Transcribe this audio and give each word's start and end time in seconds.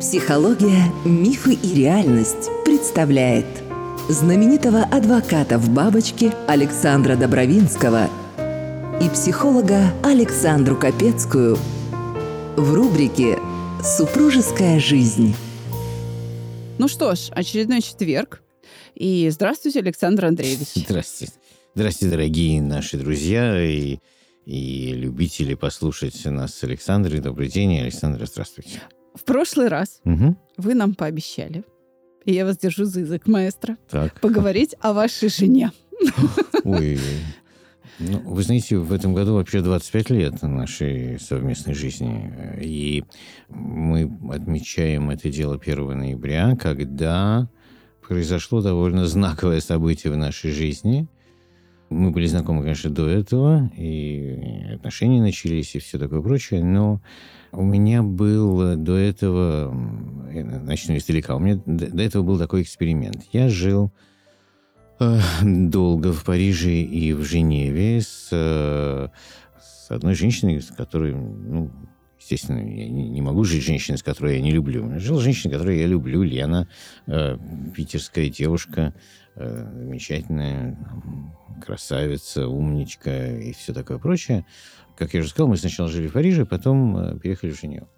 Психология, 0.00 0.92
мифы 1.04 1.54
и 1.54 1.74
реальность 1.74 2.50
представляет 2.64 3.46
знаменитого 4.08 4.82
адвоката 4.82 5.58
в 5.58 5.70
бабочке 5.70 6.32
Александра 6.48 7.16
Добровинского 7.16 8.08
и 9.00 9.08
психолога 9.08 9.92
Александру 10.02 10.76
Капецкую 10.76 11.56
в 12.56 12.74
рубрике 12.74 13.38
«Супружеская 13.82 14.80
жизнь». 14.80 15.34
Ну 16.78 16.88
что 16.88 17.14
ж, 17.14 17.28
очередной 17.30 17.82
четверг. 17.82 18.42
И 18.94 19.28
здравствуйте, 19.30 19.80
Александр 19.80 20.26
Андреевич. 20.26 20.68
Здравствуйте. 20.74 21.32
Здравствуйте, 21.74 22.10
дорогие 22.10 22.60
наши 22.60 22.96
друзья 22.96 23.62
и, 23.62 23.98
и 24.46 24.92
любители 24.92 25.54
послушать 25.54 26.24
нас 26.26 26.54
с 26.54 26.64
Александрой. 26.64 27.20
Добрый 27.20 27.48
день, 27.48 27.78
Александра, 27.80 28.26
здравствуйте. 28.26 28.80
В 29.14 29.24
прошлый 29.24 29.68
раз 29.68 30.00
Угу. 30.04 30.36
вы 30.58 30.74
нам 30.74 30.94
пообещали, 30.94 31.64
и 32.24 32.32
я 32.32 32.44
вас 32.44 32.58
держу 32.58 32.84
за 32.84 33.00
язык, 33.00 33.26
маэстро, 33.26 33.76
Так. 33.90 34.20
поговорить 34.20 34.74
о 34.80 34.92
вашей 34.92 35.28
жене. 35.28 35.72
Ой. 36.64 36.98
Ну, 37.98 38.18
вы 38.20 38.42
знаете, 38.42 38.78
в 38.78 38.92
этом 38.94 39.12
году 39.12 39.34
вообще 39.34 39.60
25 39.60 40.10
лет 40.10 40.40
нашей 40.42 41.20
совместной 41.20 41.74
жизни. 41.74 42.32
И 42.62 43.04
мы 43.50 44.10
отмечаем 44.32 45.10
это 45.10 45.28
дело 45.28 45.58
1 45.58 45.98
ноября, 45.98 46.56
когда 46.56 47.50
произошло 48.06 48.62
довольно 48.62 49.06
знаковое 49.06 49.60
событие 49.60 50.12
в 50.12 50.16
нашей 50.16 50.50
жизни. 50.50 51.08
Мы 51.90 52.12
были 52.12 52.26
знакомы, 52.26 52.62
конечно, 52.62 52.88
до 52.88 53.08
этого, 53.08 53.70
и 53.76 54.72
отношения 54.74 55.20
начались, 55.20 55.74
и 55.74 55.80
все 55.80 55.98
такое 55.98 56.22
прочее, 56.22 56.62
но 56.62 57.02
у 57.50 57.64
меня 57.64 58.04
был 58.04 58.76
до 58.76 58.96
этого, 58.96 59.72
начну 59.72 60.96
издалека, 60.96 61.34
у 61.34 61.40
меня 61.40 61.60
до 61.66 62.00
этого 62.02 62.22
был 62.22 62.38
такой 62.38 62.62
эксперимент. 62.62 63.24
Я 63.32 63.48
жил 63.48 63.92
э, 65.00 65.18
долго 65.42 66.12
в 66.12 66.24
Париже 66.24 66.70
и 66.70 67.12
в 67.12 67.24
Женеве 67.24 68.00
с, 68.02 68.28
э, 68.30 69.08
с 69.60 69.90
одной 69.90 70.14
женщиной, 70.14 70.62
с 70.62 70.68
которой, 70.68 71.12
ну, 71.12 71.72
естественно, 72.20 72.58
я 72.58 72.88
не, 72.88 73.20
могу 73.20 73.42
жить 73.42 73.62
с 73.62 73.66
женщиной, 73.66 73.98
с 73.98 74.02
которой 74.04 74.36
я 74.36 74.40
не 74.40 74.52
люблю. 74.52 74.98
Жил 75.00 75.18
с 75.18 75.22
женщиной, 75.22 75.52
которую 75.52 75.76
я 75.76 75.86
люблю, 75.86 76.22
Лена, 76.22 76.68
э, 77.06 77.36
питерская 77.74 78.28
девушка, 78.28 78.94
э, 79.29 79.29
замечательная, 79.74 80.76
м, 81.04 81.32
красавица, 81.64 82.48
умничка 82.48 83.38
и 83.38 83.52
все 83.52 83.72
такое 83.72 83.98
прочее. 83.98 84.44
Как 84.96 85.14
я 85.14 85.20
уже 85.20 85.30
сказал, 85.30 85.48
мы 85.48 85.56
сначала 85.56 85.88
жили 85.88 86.08
в 86.08 86.12
Париже, 86.12 86.44
потом 86.46 86.96
э, 86.96 87.18
переехали 87.18 87.50
в 87.50 87.60
Женеву. 87.60 87.88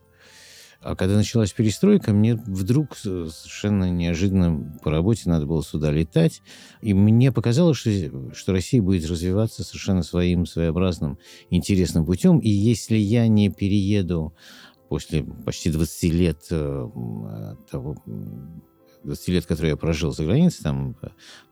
А 0.80 0.96
когда 0.96 1.14
началась 1.16 1.52
перестройка, 1.52 2.12
мне 2.12 2.34
вдруг 2.34 2.96
с- 2.96 3.02
совершенно 3.02 3.88
неожиданно 3.90 4.78
по 4.82 4.90
работе 4.90 5.28
надо 5.30 5.46
было 5.46 5.62
сюда 5.62 5.92
летать. 5.92 6.42
И 6.80 6.92
мне 6.92 7.30
показалось, 7.30 7.78
что, 7.78 7.90
что 8.34 8.52
Россия 8.52 8.82
будет 8.82 9.08
развиваться 9.08 9.62
совершенно 9.62 10.02
своим 10.02 10.44
своеобразным 10.44 11.18
интересным 11.50 12.04
путем. 12.04 12.38
И 12.38 12.48
если 12.48 12.96
я 12.96 13.28
не 13.28 13.48
перееду 13.48 14.34
после 14.88 15.22
почти 15.22 15.70
20 15.70 16.12
лет 16.12 16.38
э, 16.50 16.88
того, 17.70 17.96
20 19.04 19.28
лет, 19.28 19.46
которые 19.46 19.70
я 19.70 19.76
прожил 19.76 20.12
за 20.12 20.24
границей, 20.24 20.62
там, 20.62 20.96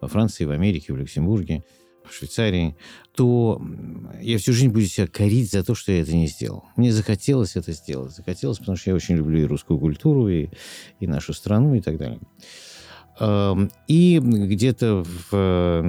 во 0.00 0.08
Франции, 0.08 0.44
в 0.44 0.50
Америке, 0.50 0.92
в 0.92 0.96
Люксембурге, 0.96 1.64
в 2.04 2.14
Швейцарии, 2.14 2.76
то 3.14 3.60
я 4.20 4.38
всю 4.38 4.52
жизнь 4.52 4.70
буду 4.70 4.86
себя 4.86 5.06
корить 5.06 5.50
за 5.50 5.62
то, 5.62 5.74
что 5.74 5.92
я 5.92 6.02
это 6.02 6.14
не 6.14 6.26
сделал. 6.26 6.64
Мне 6.76 6.92
захотелось 6.92 7.56
это 7.56 7.72
сделать. 7.72 8.12
Захотелось, 8.12 8.58
потому 8.58 8.76
что 8.76 8.90
я 8.90 8.96
очень 8.96 9.16
люблю 9.16 9.40
и 9.40 9.44
русскую 9.44 9.78
культуру, 9.78 10.28
и, 10.28 10.48
и 10.98 11.06
нашу 11.06 11.32
страну, 11.32 11.74
и 11.74 11.80
так 11.80 11.98
далее. 11.98 12.20
Эм, 13.20 13.70
И 13.86 14.18
где-то 14.18 15.04
в 15.04 15.28
э, 15.32 15.82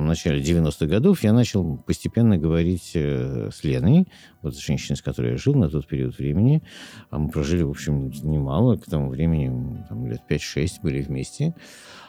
начале, 0.00 0.38
в 0.38 0.42
начале 0.42 0.62
90-х 0.62 0.86
годов 0.86 1.22
я 1.22 1.32
начал 1.32 1.76
постепенно 1.78 2.38
говорить 2.38 2.92
э, 2.94 3.50
с 3.52 3.64
Леной, 3.64 4.08
вот 4.42 4.54
с 4.54 4.58
женщиной, 4.58 4.96
с 4.96 5.02
которой 5.02 5.32
я 5.32 5.36
жил 5.36 5.54
на 5.54 5.68
тот 5.68 5.86
период 5.86 6.16
времени. 6.18 6.62
А 7.10 7.18
мы 7.18 7.28
прожили, 7.30 7.62
в 7.62 7.70
общем, 7.70 8.10
немало. 8.22 8.76
К 8.76 8.86
тому 8.86 9.08
времени 9.10 9.84
там, 9.88 10.06
лет 10.06 10.22
5-6 10.28 10.68
были 10.82 11.02
вместе. 11.02 11.54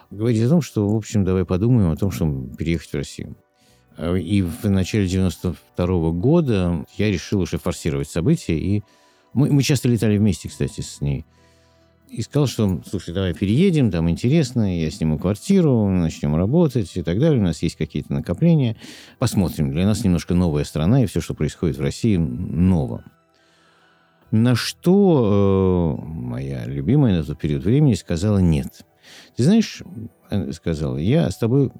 Говорить 0.09 0.41
о 0.43 0.49
том, 0.49 0.61
что, 0.61 0.87
в 0.87 0.95
общем, 0.95 1.25
давай 1.25 1.45
подумаем 1.45 1.91
о 1.91 1.97
том, 1.97 2.11
чтобы 2.11 2.55
переехать 2.55 2.89
в 2.89 2.95
Россию. 2.95 3.35
А, 3.97 4.13
И 4.15 4.41
в 4.41 4.69
начале 4.69 5.07
92 5.07 6.11
года 6.11 6.85
я 6.97 7.11
решил 7.11 7.41
уже 7.41 7.57
форсировать 7.57 8.09
события. 8.09 8.57
И 8.57 8.83
мы, 9.33 9.51
мы 9.51 9.63
часто 9.63 9.89
летали 9.89 10.17
вместе, 10.17 10.49
кстати, 10.49 10.81
с 10.81 11.01
ней. 11.01 11.25
И 12.13 12.21
сказал, 12.21 12.45
что, 12.45 12.79
слушай, 12.85 13.11
давай 13.11 13.33
переедем, 13.33 13.89
там 13.89 14.07
интересно, 14.07 14.79
я 14.79 14.91
сниму 14.91 15.17
квартиру, 15.17 15.89
начнем 15.89 16.35
работать 16.35 16.95
и 16.95 17.01
так 17.01 17.19
далее. 17.19 17.39
У 17.39 17.43
нас 17.43 17.63
есть 17.63 17.75
какие-то 17.75 18.13
накопления. 18.13 18.77
Посмотрим. 19.17 19.71
Для 19.71 19.87
нас 19.87 20.03
немножко 20.03 20.35
новая 20.35 20.63
страна, 20.63 21.01
и 21.01 21.07
все, 21.07 21.21
что 21.21 21.33
происходит 21.33 21.77
в 21.77 21.81
России, 21.81 22.17
ново. 22.17 23.03
На 24.29 24.53
что 24.55 25.99
э, 25.99 26.05
моя 26.05 26.65
любимая 26.65 27.17
на 27.17 27.23
тот 27.23 27.39
период 27.39 27.63
времени 27.63 27.95
сказала 27.95 28.37
нет. 28.37 28.85
Ты 29.35 29.43
знаешь, 29.43 29.81
она 30.29 30.53
сказала, 30.53 30.97
я 30.97 31.31
с 31.31 31.37
тобой 31.37 31.71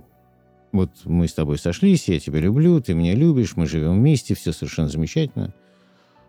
вот 0.71 0.89
мы 1.05 1.27
с 1.27 1.33
тобой 1.35 1.59
сошлись, 1.59 2.09
я 2.09 2.19
тебя 2.19 2.39
люблю, 2.39 2.81
ты 2.81 2.95
меня 2.95 3.13
любишь, 3.13 3.55
мы 3.55 3.67
живем 3.67 4.00
вместе, 4.00 4.33
все 4.33 4.51
совершенно 4.51 4.89
замечательно. 4.89 5.53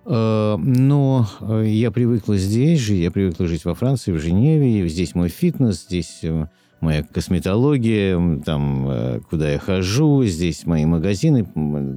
Э, 0.06 0.56
Но 0.59 1.26
э, 1.41 1.65
я 1.69 1.91
привыкла 1.91 2.37
здесь 2.37 2.81
жить, 2.81 3.00
я 3.00 3.10
привыкла 3.10 3.47
жить 3.47 3.65
во 3.65 3.75
Франции, 3.75 4.12
в 4.12 4.19
Женеве, 4.19 4.87
здесь 4.88 5.15
мой 5.15 5.28
фитнес, 5.28 5.82
здесь 5.84 6.20
э, 6.22 6.47
моя 6.81 7.03
косметология, 7.03 8.19
там, 8.44 9.20
куда 9.31 9.50
я 9.50 9.59
хожу, 9.59 10.25
здесь 10.25 10.66
мои 10.66 10.84
магазины. 10.84 11.47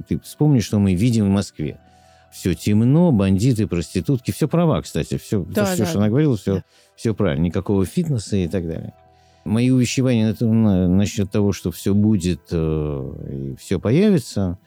Ты 0.08 0.18
вспомни, 0.20 0.60
что 0.60 0.78
мы 0.78 0.94
видим 0.94 1.26
в 1.26 1.30
Москве. 1.30 1.78
Все 2.32 2.54
темно, 2.54 3.10
бандиты, 3.12 3.66
проститутки, 3.66 4.30
все 4.32 4.48
права, 4.48 4.80
кстати, 4.82 5.16
все, 5.18 5.44
Да, 5.44 5.64
все, 5.64 5.78
да. 5.84 5.86
что 5.86 5.98
она 5.98 6.08
говорила, 6.08 6.36
все, 6.36 6.54
Да. 6.56 6.64
все 6.94 7.14
правильно, 7.14 7.44
никакого 7.44 7.84
фитнеса 7.86 8.36
и 8.36 8.48
так 8.48 8.66
далее. 8.66 8.92
Мои 9.44 9.70
увещевания 9.70 10.28
на 10.28 10.34
то- 10.34 10.46
на- 10.52 10.88
насчет 10.88 11.30
того, 11.30 11.52
что 11.52 11.70
все 11.70 11.94
будет 11.94 12.40
э, 12.50 13.12
и 13.32 13.56
все 13.58 13.80
появится, 13.80 14.58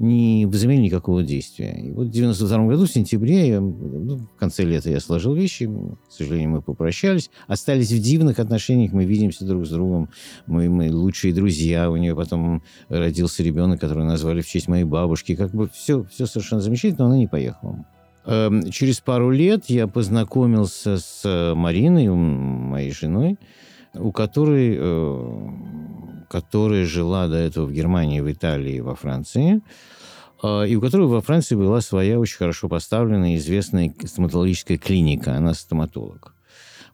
не 0.00 0.46
возымели 0.46 0.80
никакого 0.80 1.22
действия. 1.22 1.78
И 1.78 1.92
вот 1.92 2.06
в 2.06 2.10
92 2.10 2.66
году, 2.66 2.86
в 2.86 2.90
сентябре, 2.90 3.48
я, 3.48 3.60
ну, 3.60 4.16
в 4.16 4.36
конце 4.38 4.64
лета 4.64 4.88
я 4.88 4.98
сложил 4.98 5.34
вещи, 5.34 5.66
к 5.66 6.10
сожалению, 6.10 6.50
мы 6.50 6.62
попрощались, 6.62 7.30
остались 7.46 7.92
в 7.92 8.00
дивных 8.00 8.38
отношениях, 8.38 8.92
мы 8.92 9.04
видимся 9.04 9.44
друг 9.44 9.66
с 9.66 9.70
другом, 9.70 10.08
мы, 10.46 10.70
мы 10.70 10.90
лучшие 10.90 11.34
друзья, 11.34 11.90
у 11.90 11.96
нее 11.96 12.16
потом 12.16 12.62
родился 12.88 13.42
ребенок, 13.42 13.78
которого 13.78 14.04
назвали 14.04 14.40
в 14.40 14.48
честь 14.48 14.68
моей 14.68 14.84
бабушки, 14.84 15.36
как 15.36 15.50
бы 15.54 15.68
все, 15.68 16.02
все 16.04 16.24
совершенно 16.24 16.62
замечательно, 16.62 17.04
но 17.04 17.10
она 17.10 17.18
не 17.18 17.26
поехала. 17.26 17.84
Эм, 18.24 18.70
Через 18.70 19.00
пару 19.00 19.30
лет 19.30 19.66
я 19.68 19.86
познакомился 19.86 20.96
с 20.96 21.20
э, 21.24 21.54
Мариной, 21.54 22.08
моей 22.08 22.90
женой, 22.90 23.38
у 23.94 24.12
которой, 24.12 24.76
э, 24.78 26.26
которая 26.28 26.84
жила 26.84 27.28
до 27.28 27.36
этого 27.36 27.66
в 27.66 27.72
Германии, 27.72 28.20
в 28.20 28.30
Италии, 28.30 28.80
во 28.80 28.94
Франции, 28.94 29.60
э, 30.42 30.68
и 30.68 30.76
у 30.76 30.80
которой 30.80 31.06
во 31.06 31.20
Франции 31.20 31.54
была 31.54 31.80
своя 31.80 32.18
очень 32.18 32.38
хорошо 32.38 32.68
поставленная, 32.68 33.36
известная 33.36 33.92
стоматологическая 34.04 34.78
клиника. 34.78 35.34
Она 35.34 35.54
стоматолог. 35.54 36.34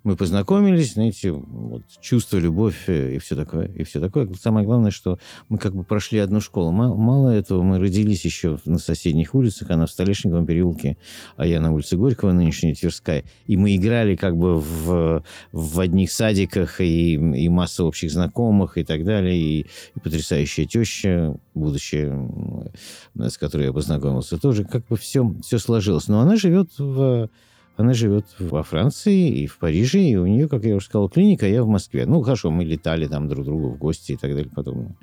Мы 0.06 0.14
познакомились, 0.14 0.92
знаете, 0.92 1.32
вот, 1.32 1.82
чувство, 2.00 2.36
любовь 2.38 2.84
э, 2.86 3.16
и 3.16 3.18
все 3.18 3.34
такое. 3.34 3.66
И 3.66 3.82
все 3.82 3.98
такое. 3.98 4.32
Самое 4.40 4.64
главное, 4.64 4.92
что 4.92 5.18
мы 5.48 5.58
как 5.58 5.74
бы 5.74 5.82
прошли 5.82 6.20
одну 6.20 6.40
школу. 6.40 6.70
Мало, 6.70 6.94
мало 6.94 7.30
этого, 7.30 7.64
мы 7.64 7.80
родились 7.80 8.24
еще 8.24 8.56
на 8.66 8.78
соседних 8.78 9.34
улицах. 9.34 9.68
Она 9.72 9.86
в 9.86 9.91
Столешниковом 9.91 10.47
переулке, 10.47 10.97
а 11.36 11.44
я 11.44 11.60
на 11.60 11.72
улице 11.72 11.97
Горького, 11.97 12.30
нынешняя 12.30 12.72
Тверская. 12.72 13.24
И 13.48 13.56
мы 13.56 13.74
играли 13.74 14.14
как 14.14 14.36
бы 14.36 14.60
в, 14.60 15.24
в 15.50 15.80
одних 15.80 16.12
садиках, 16.12 16.80
и, 16.80 17.14
и 17.14 17.48
масса 17.48 17.82
общих 17.82 18.12
знакомых, 18.12 18.78
и 18.78 18.84
так 18.84 19.02
далее. 19.02 19.36
И, 19.36 19.60
и 19.62 20.00
потрясающая 20.00 20.66
теща, 20.66 21.36
будущая, 21.52 22.16
с 23.16 23.36
которой 23.38 23.66
я 23.66 23.72
познакомился, 23.72 24.38
тоже 24.38 24.62
как 24.62 24.86
бы 24.86 24.97
все, 24.97 25.34
все 25.42 25.59
сложилось. 25.59 26.06
Но 26.06 26.20
она 26.20 26.36
живет 26.36 26.70
в 26.78 27.28
она 27.76 27.92
живет 27.92 28.26
во 28.38 28.62
Франции 28.62 29.28
и 29.28 29.46
в 29.46 29.58
Париже, 29.58 30.00
и 30.00 30.16
у 30.16 30.26
нее, 30.26 30.48
как 30.48 30.64
я 30.64 30.76
уже 30.76 30.86
сказал, 30.86 31.08
клиника, 31.08 31.46
а 31.46 31.48
я 31.48 31.62
в 31.62 31.68
Москве. 31.68 32.06
Ну, 32.06 32.22
хорошо, 32.22 32.50
мы 32.50 32.64
летали 32.64 33.06
там 33.06 33.28
друг 33.28 33.44
другу 33.44 33.70
в 33.70 33.78
гости 33.78 34.12
и 34.12 34.16
так 34.16 34.30
далее, 34.34 34.50
подобное. 34.54 34.96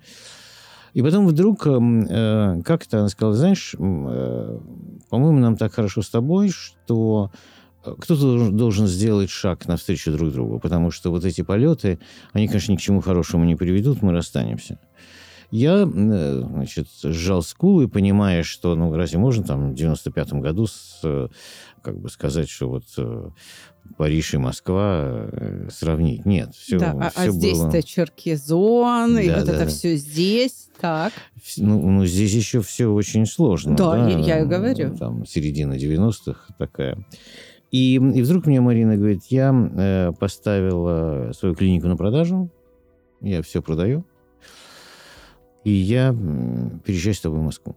И 0.93 1.01
потом 1.01 1.27
вдруг 1.27 1.65
эм, 1.65 2.05
э, 2.07 2.61
как-то 2.63 2.99
она 2.99 3.09
сказала, 3.09 3.35
знаешь, 3.35 3.75
э, 3.77 4.59
по-моему, 5.09 5.39
нам 5.39 5.57
так 5.57 5.73
хорошо 5.73 6.03
с 6.03 6.09
тобой, 6.09 6.49
что 6.49 7.31
э, 7.83 7.95
кто-то 7.97 8.21
должен, 8.21 8.57
должен 8.57 8.87
сделать 8.87 9.31
шаг 9.31 9.67
навстречу 9.67 10.11
друг 10.11 10.31
другу, 10.31 10.59
потому 10.59 10.91
что 10.91 11.09
вот 11.09 11.25
эти 11.25 11.41
полеты, 11.41 11.99
они, 12.31 12.47
конечно, 12.47 12.71
ни 12.73 12.77
к 12.77 12.81
чему 12.81 13.01
хорошему 13.01 13.43
не 13.43 13.55
приведут, 13.55 14.03
мы 14.03 14.13
расстанемся. 14.13 14.79
Я, 15.53 15.83
э, 15.83 16.41
значит, 16.47 16.88
сжал 17.03 17.44
скулы, 17.44 17.88
понимая, 17.88 18.41
что, 18.41 18.73
ну, 18.73 18.91
разве 18.95 19.19
можно 19.19 19.44
там 19.44 19.75
в 19.75 19.75
95-м 19.75 20.41
году 20.41 20.65
с, 20.65 21.00
э, 21.03 21.27
как 21.83 22.00
бы 22.00 22.09
сказать, 22.09 22.50
что 22.50 22.69
вот 22.69 22.85
э, 22.97 23.29
Париж 23.95 24.33
и 24.33 24.38
Москва 24.38 25.29
сравнить. 25.69 26.25
Нет, 26.25 26.55
все, 26.55 26.79
да, 26.79 27.11
все 27.11 27.21
а, 27.21 27.25
а 27.25 27.29
здесь-то 27.29 27.67
было... 27.67 27.83
Черкизон, 27.83 29.13
да, 29.13 29.21
и 29.21 29.29
вот 29.29 29.45
да, 29.45 29.53
это 29.53 29.65
да. 29.65 29.67
все 29.67 29.95
здесь, 29.95 30.69
так. 30.81 31.13
Ну, 31.57 31.88
ну, 31.88 32.06
здесь 32.07 32.33
еще 32.33 32.63
все 32.63 32.88
очень 32.88 33.27
сложно. 33.27 33.75
Да, 33.75 33.91
Да, 33.91 34.09
я- 34.09 34.17
я 34.17 34.39
и 34.39 34.45
говорю. 34.47 34.97
Там 34.97 35.23
середина 35.27 35.73
90-х 35.73 36.56
такая. 36.57 36.97
И, 37.69 37.94
и 37.97 38.21
вдруг 38.23 38.47
мне 38.47 38.59
Марина 38.59 38.97
говорит, 38.97 39.25
я 39.29 39.53
э, 39.53 40.13
поставила 40.19 41.31
свою 41.38 41.53
клинику 41.53 41.85
на 41.85 41.95
продажу, 41.95 42.49
я 43.21 43.44
все 43.44 43.61
продаю, 43.61 44.03
и 45.63 45.71
я 45.71 46.15
переезжаю 46.86 47.15
с 47.15 47.21
тобой 47.21 47.39
в 47.39 47.44
Москву. 47.44 47.75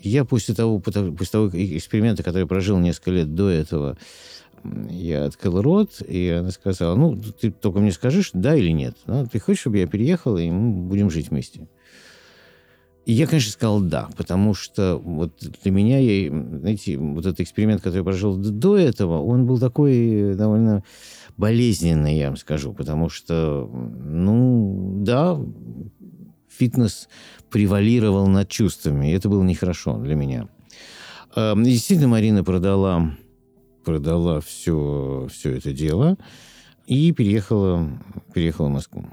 Я 0.00 0.24
после 0.24 0.54
того, 0.54 0.80
после 0.80 1.12
того 1.30 1.48
эксперимента, 1.52 2.22
который 2.22 2.46
прожил 2.46 2.78
несколько 2.78 3.12
лет 3.12 3.34
до 3.34 3.48
этого, 3.48 3.96
я 4.90 5.24
открыл 5.24 5.60
рот, 5.60 6.02
и 6.06 6.28
она 6.28 6.50
сказала, 6.50 6.94
ну, 6.94 7.16
ты 7.16 7.50
только 7.50 7.80
мне 7.80 7.92
скажешь, 7.92 8.30
да 8.32 8.56
или 8.56 8.70
нет. 8.70 8.96
Да? 9.06 9.26
Ты 9.26 9.38
хочешь, 9.38 9.62
чтобы 9.62 9.78
я 9.78 9.86
переехала, 9.86 10.38
и 10.38 10.50
мы 10.50 10.88
будем 10.88 11.10
жить 11.10 11.30
вместе? 11.30 11.68
И 13.04 13.12
я, 13.12 13.26
конечно, 13.26 13.50
сказал 13.50 13.80
да, 13.80 14.08
потому 14.16 14.54
что 14.54 14.96
вот 14.96 15.32
для 15.62 15.72
меня, 15.72 15.98
я, 15.98 16.28
знаете, 16.30 16.96
вот 16.96 17.26
этот 17.26 17.40
эксперимент, 17.40 17.82
который 17.82 18.04
прожил 18.04 18.36
до 18.36 18.78
этого, 18.78 19.20
он 19.20 19.44
был 19.44 19.58
такой 19.58 20.34
довольно 20.36 20.84
болезненный, 21.36 22.16
я 22.16 22.28
вам 22.28 22.36
скажу, 22.36 22.72
потому 22.72 23.08
что, 23.08 23.68
ну, 23.72 25.00
да, 25.02 25.36
фитнес 26.56 27.08
превалировал 27.50 28.26
над 28.26 28.48
чувствами, 28.48 29.10
и 29.10 29.14
это 29.14 29.28
было 29.28 29.42
нехорошо 29.42 29.98
для 29.98 30.14
меня. 30.14 30.48
А, 31.34 31.54
Действительно, 31.56 32.08
Марина 32.08 32.44
продала, 32.44 33.14
продала 33.84 34.40
все, 34.40 35.28
все 35.32 35.56
это 35.56 35.72
дело 35.72 36.16
и 36.86 37.12
переехала, 37.12 37.88
переехала 38.34 38.66
в 38.68 38.72
Москву. 38.72 39.06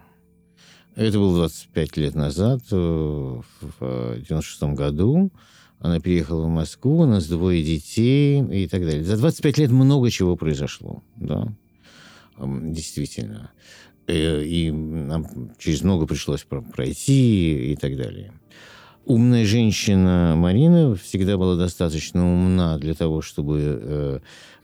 Это 0.95 1.17
было 1.17 1.35
25 1.35 1.97
лет 1.97 2.15
назад, 2.15 2.61
э, 2.71 2.75
в 2.75 4.15
96 4.17 4.73
году. 4.73 5.31
Она 5.79 6.01
переехала 6.01 6.45
в 6.45 6.49
Москву, 6.49 6.99
у 6.99 7.05
нас 7.05 7.27
двое 7.27 7.63
детей 7.63 8.43
и 8.43 8.67
так 8.67 8.81
далее. 8.81 9.05
За 9.05 9.15
25 9.15 9.57
лет 9.59 9.71
много 9.71 10.11
чего 10.11 10.35
произошло, 10.35 11.03
да, 11.15 11.53
М, 12.37 12.73
действительно. 12.73 13.51
Э, 14.09 14.43
И 14.43 14.71
нам 14.71 15.51
через 15.59 15.83
много 15.83 16.07
пришлось 16.07 16.43
про- 16.43 16.61
пройти 16.61 17.71
и 17.73 17.75
так 17.75 17.95
далее. 17.95 18.33
Умная 19.05 19.45
женщина 19.45 20.33
Марина 20.35 20.95
всегда 20.95 21.37
была 21.37 21.55
достаточно 21.55 22.25
умна 22.31 22.77
для 22.77 22.93
того, 22.93 23.21
чтобы 23.21 23.59
э, 23.61 24.19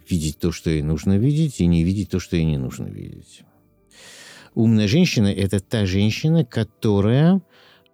видеть 0.10 0.40
то, 0.40 0.52
что 0.52 0.70
ей 0.70 0.82
нужно 0.82 1.18
видеть, 1.18 1.62
и 1.62 1.66
не 1.68 1.84
видеть 1.84 2.10
то, 2.10 2.20
что 2.20 2.36
ей 2.36 2.46
не 2.46 2.58
нужно 2.58 2.88
видеть. 2.88 3.44
Умная 4.54 4.88
женщина– 4.88 5.28
это 5.44 5.60
та 5.60 5.86
женщина, 5.86 6.46
которая 6.46 7.42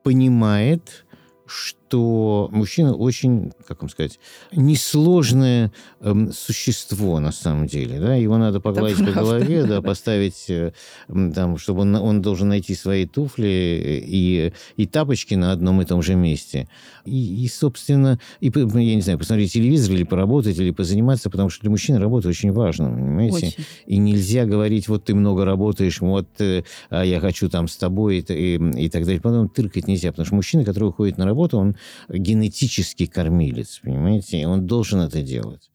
понимает, 0.03 1.05
что 1.45 1.80
мужчина 1.99 2.93
очень, 2.93 3.51
как 3.67 3.81
вам 3.81 3.89
сказать, 3.89 4.19
несложное 4.51 5.71
эм, 6.01 6.31
существо 6.31 7.19
на 7.19 7.31
самом 7.31 7.67
деле. 7.67 7.99
Да? 7.99 8.15
Его 8.15 8.37
надо 8.37 8.59
погладить 8.59 8.97
по 8.97 9.11
правда. 9.11 9.21
голове, 9.21 9.63
да, 9.65 9.81
поставить, 9.81 10.49
э, 10.49 10.73
там, 11.07 11.57
чтобы 11.57 11.81
он, 11.81 11.95
он 11.95 12.21
должен 12.21 12.49
найти 12.49 12.75
свои 12.75 13.05
туфли 13.05 14.03
и, 14.05 14.53
и 14.77 14.85
тапочки 14.85 15.35
на 15.35 15.51
одном 15.51 15.81
и 15.81 15.85
том 15.85 16.01
же 16.01 16.15
месте. 16.15 16.67
И, 17.05 17.43
и, 17.43 17.47
собственно, 17.47 18.19
и, 18.39 18.51
я 18.55 18.95
не 18.95 19.01
знаю, 19.01 19.17
посмотреть 19.17 19.53
телевизор 19.53 19.95
или 19.95 20.03
поработать, 20.03 20.57
или 20.57 20.71
позаниматься, 20.71 21.29
потому 21.29 21.49
что 21.49 21.61
для 21.61 21.71
мужчины 21.71 21.99
работа 21.99 22.27
очень 22.27 22.51
важна, 22.51 22.89
понимаете? 22.89 23.47
Очень. 23.47 23.65
И 23.85 23.97
нельзя 23.97 24.45
говорить, 24.45 24.87
вот 24.87 25.05
ты 25.05 25.15
много 25.15 25.45
работаешь, 25.45 25.99
вот 26.01 26.27
э, 26.39 26.63
а 26.89 27.03
я 27.03 27.19
хочу 27.19 27.49
там 27.49 27.67
с 27.67 27.77
тобой 27.77 28.19
и, 28.19 28.33
и, 28.33 28.85
и 28.85 28.89
так 28.89 29.05
далее. 29.05 29.21
Потом 29.21 29.49
тыркать 29.49 29.87
нельзя, 29.87 30.11
потому 30.11 30.25
что 30.25 30.35
мужчина, 30.35 30.63
который 30.63 30.89
уходит 30.89 31.17
на 31.17 31.25
работу, 31.25 31.57
он 31.57 31.75
генетический 32.09 33.07
кормилец, 33.07 33.79
понимаете, 33.83 34.41
и 34.41 34.45
он 34.45 34.67
должен 34.67 35.01
это 35.01 35.21
делать. 35.21 35.71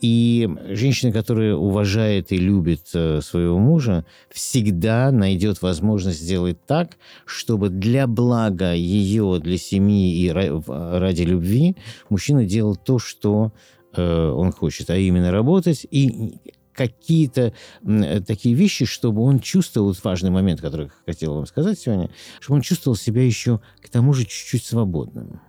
И 0.00 0.48
женщина, 0.68 1.12
которая 1.12 1.54
уважает 1.56 2.30
и 2.30 2.36
любит 2.36 2.90
э, 2.94 3.20
своего 3.20 3.58
мужа, 3.58 4.04
всегда 4.30 5.10
найдет 5.10 5.60
возможность 5.60 6.20
сделать 6.20 6.64
так, 6.66 6.98
чтобы 7.26 7.68
для 7.68 8.06
блага 8.06 8.74
ее, 8.74 9.40
для 9.42 9.58
семьи 9.58 10.14
и 10.20 10.30
ради 10.30 11.22
любви 11.22 11.76
мужчина 12.10 12.44
делал 12.44 12.76
то, 12.76 13.00
что 13.00 13.52
э, 13.92 14.28
он 14.30 14.52
хочет, 14.52 14.88
а 14.90 14.96
именно 14.96 15.32
работать 15.32 15.84
и 15.90 16.38
какие-то 16.78 17.52
э, 17.82 18.20
такие 18.20 18.54
вещи, 18.54 18.86
чтобы 18.86 19.22
он 19.22 19.40
чувствовал, 19.40 19.88
вот 19.88 20.04
важный 20.04 20.30
момент, 20.30 20.60
который 20.60 20.90
хотел 21.04 21.34
вам 21.34 21.46
сказать 21.46 21.78
сегодня, 21.78 22.08
чтобы 22.38 22.58
он 22.58 22.62
чувствовал 22.62 22.96
себя 22.96 23.24
еще 23.24 23.60
к 23.82 23.88
тому 23.88 24.12
же 24.14 24.24
чуть-чуть 24.24 24.64
свободным. 24.64 25.40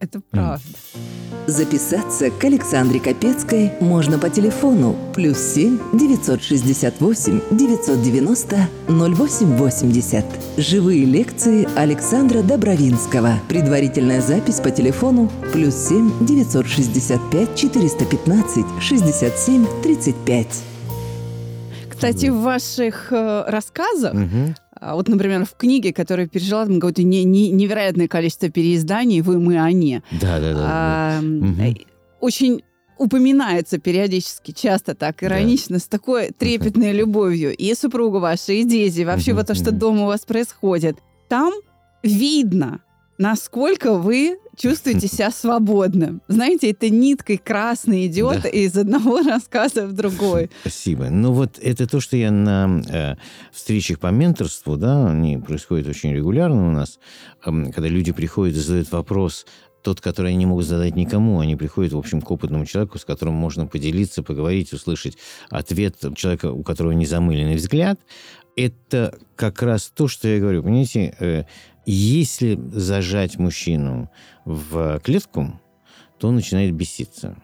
Это 0.00 0.20
правда. 0.30 0.62
Записаться 1.46 2.30
к 2.30 2.42
Александре 2.44 3.00
Капецкой 3.00 3.72
можно 3.80 4.18
по 4.18 4.30
телефону 4.30 4.96
плюс 5.14 5.38
7 5.38 5.78
968 5.98 7.40
990 7.50 8.68
0880. 8.88 10.24
Живые 10.56 11.04
лекции 11.04 11.68
Александра 11.76 12.42
Добровинского. 12.42 13.34
Предварительная 13.48 14.22
запись 14.22 14.60
по 14.60 14.70
телефону 14.70 15.30
плюс 15.52 15.74
7 15.74 16.24
965 16.26 17.54
415 17.56 18.64
67 18.80 19.66
35. 19.82 20.46
Кстати, 21.90 22.26
в 22.30 22.40
ваших 22.40 23.12
э, 23.12 23.44
рассказах, 23.48 24.14
Мгм. 24.14 24.54
А, 24.80 24.94
вот, 24.94 25.08
например, 25.08 25.44
в 25.44 25.54
книге, 25.56 25.92
которая 25.92 26.26
пережила 26.26 26.64
там 26.64 26.76
какое-то 26.76 27.02
не- 27.02 27.24
не- 27.24 27.50
невероятное 27.50 28.08
количество 28.08 28.48
переизданий, 28.48 29.20
«Вы, 29.20 29.38
мы, 29.38 29.58
они», 29.60 30.00
Да, 30.12 30.40
да, 30.40 30.52
да. 30.52 30.54
да. 30.54 30.66
а, 30.66 31.20
э, 31.22 31.74
очень 32.20 32.62
упоминается 32.98 33.78
периодически, 33.78 34.52
часто 34.52 34.94
так, 34.94 35.22
иронично, 35.22 35.78
с 35.78 35.84
такой 35.88 36.30
трепетной 36.32 36.92
любовью. 36.92 37.56
И 37.56 37.74
супруга 37.74 38.16
ваша, 38.16 38.52
и 38.52 38.64
дети, 38.64 39.02
вообще 39.02 39.32
вот 39.32 39.46
то, 39.46 39.54
что 39.54 39.70
дома 39.70 40.02
у 40.02 40.06
вас 40.06 40.20
происходит. 40.26 40.98
Там 41.28 41.52
видно, 42.02 42.80
насколько 43.20 43.92
вы 43.98 44.38
чувствуете 44.56 45.06
себя 45.06 45.30
свободным. 45.30 46.22
Знаете, 46.26 46.70
это 46.70 46.88
ниткой 46.88 47.36
красной 47.36 48.06
идет 48.06 48.42
Да. 48.42 48.48
из 48.48 48.76
одного 48.76 49.20
рассказа 49.22 49.86
в 49.86 49.92
другой. 49.92 50.50
Спасибо. 50.62 51.10
Ну 51.10 51.32
вот 51.32 51.58
это 51.60 51.86
то, 51.86 52.00
что 52.00 52.16
я 52.16 52.30
на 52.30 52.82
э, 52.88 53.16
встречах 53.52 53.98
по 53.98 54.06
менторству, 54.06 54.76
да, 54.76 55.10
они 55.10 55.36
происходят 55.36 55.86
очень 55.86 56.14
регулярно 56.14 56.68
у 56.68 56.70
нас, 56.70 56.98
эм, 57.44 57.72
когда 57.72 57.88
люди 57.88 58.12
приходят 58.12 58.56
и 58.56 58.60
задают 58.60 58.90
вопрос, 58.90 59.46
тот, 59.82 60.00
который 60.00 60.28
они 60.30 60.38
не 60.38 60.46
могут 60.46 60.66
задать 60.66 60.96
никому, 60.96 61.40
они 61.40 61.56
приходят, 61.56 61.92
в 61.92 61.98
общем, 61.98 62.20
к 62.20 62.30
опытному 62.30 62.64
человеку, 62.66 62.98
с 62.98 63.04
которым 63.04 63.34
можно 63.34 63.66
поделиться, 63.66 64.22
поговорить, 64.22 64.72
услышать 64.72 65.16
ответ 65.50 65.96
человека, 66.16 66.52
у 66.52 66.62
которого 66.62 66.92
незамыленный 66.92 67.56
взгляд. 67.56 67.98
Это 68.56 69.18
как 69.36 69.62
раз 69.62 69.90
то, 69.94 70.06
что 70.08 70.28
я 70.28 70.38
говорю. 70.38 70.62
Понимаете, 70.62 71.14
э, 71.18 71.44
если 71.86 72.60
зажать 72.72 73.38
мужчину 73.38 74.10
в 74.44 75.00
клетку, 75.00 75.60
то 76.18 76.28
он 76.28 76.34
начинает 76.36 76.74
беситься. 76.74 77.36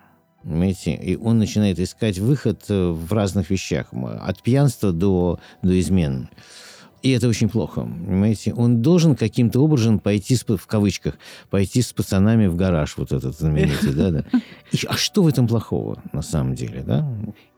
Понимаете? 0.43 0.95
И 0.95 1.16
он 1.16 1.38
начинает 1.38 1.81
искать 1.81 2.19
выход 2.19 2.64
э, 2.69 2.90
в 2.90 3.12
разных 3.12 3.50
вещах. 3.50 3.88
От 3.93 4.43
пьянства 4.43 4.93
до, 4.93 5.40
до 5.62 5.81
измен. 5.81 6.28
И 7.07 7.11
это 7.11 7.29
очень 7.29 7.49
плохо, 7.49 7.83
понимаете? 7.83 8.53
Он 8.53 8.83
должен 8.83 9.15
каким-то 9.15 9.61
образом 9.61 10.01
пойти, 10.01 10.35
с, 10.35 10.45
в 10.45 10.67
кавычках, 10.67 11.15
пойти 11.51 11.81
с 11.81 11.93
пацанами 11.93 12.49
в 12.49 12.57
гараж, 12.57 12.97
вот 12.97 13.13
этот 13.13 13.39
знаменитый, 13.39 13.93
да-да. 13.95 14.25
И 14.73 14.79
А 14.89 14.97
что 14.97 15.23
в 15.23 15.29
этом 15.29 15.47
плохого, 15.47 16.03
на 16.13 16.23
самом 16.23 16.57
деле, 16.57 16.83
да? 16.85 17.09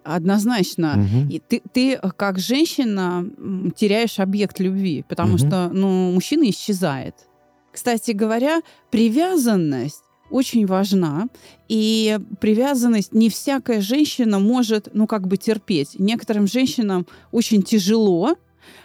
Однозначно. 0.04 0.96
Мгм. 0.96 1.30
И 1.30 1.38
ты, 1.38 1.62
ты 1.72 1.94
э, 1.94 2.10
как 2.14 2.38
женщина 2.38 3.24
теряешь 3.74 4.18
объект 4.18 4.60
любви, 4.60 5.02
потому 5.08 5.36
Мгм. 5.36 5.38
что 5.38 5.70
ну, 5.72 6.12
мужчина 6.12 6.50
исчезает. 6.50 7.14
Кстати 7.72 8.10
говоря, 8.10 8.60
привязанность 8.90 10.02
очень 10.30 10.66
важна. 10.66 11.28
И 11.68 12.18
привязанность 12.38 13.14
не 13.14 13.30
всякая 13.30 13.80
женщина 13.80 14.38
может, 14.38 14.90
ну, 14.92 15.06
как 15.06 15.26
бы 15.26 15.38
терпеть. 15.38 15.98
Некоторым 15.98 16.46
женщинам 16.46 17.06
очень 17.32 17.62
тяжело 17.62 18.36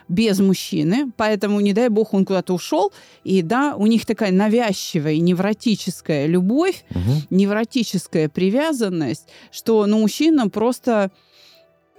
без 0.08 0.40
мужчины, 0.40 1.12
поэтому, 1.18 1.60
не 1.60 1.74
дай 1.74 1.90
бог, 1.90 2.14
он 2.14 2.26
куда-то 2.26 2.54
ушел, 2.54 2.92
и 3.24 3.42
да, 3.42 3.76
у 3.76 3.88
них 3.88 4.06
такая 4.06 4.32
навязчивая, 4.32 5.18
невротическая 5.18 6.28
любовь, 6.28 6.84
Мгм. 6.90 7.22
невротическая 7.30 8.30
привязанность, 8.30 9.28
что 9.52 9.86
ну, 9.86 10.00
мужчина 10.00 10.50
просто 10.50 11.12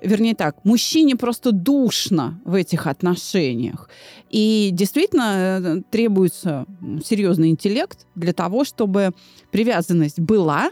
вернее 0.02 0.34
так, 0.34 0.64
мужчине 0.64 1.16
просто 1.16 1.50
душно 1.52 2.38
в 2.44 2.54
этих 2.54 2.86
отношениях. 2.86 3.88
И 4.28 4.68
действительно 4.72 5.60
э, 5.62 5.82
требуется 5.90 6.66
серьезный 7.02 7.48
интеллект 7.48 8.06
для 8.14 8.32
того, 8.34 8.64
чтобы 8.64 9.12
привязанность 9.50 10.20
была, 10.20 10.70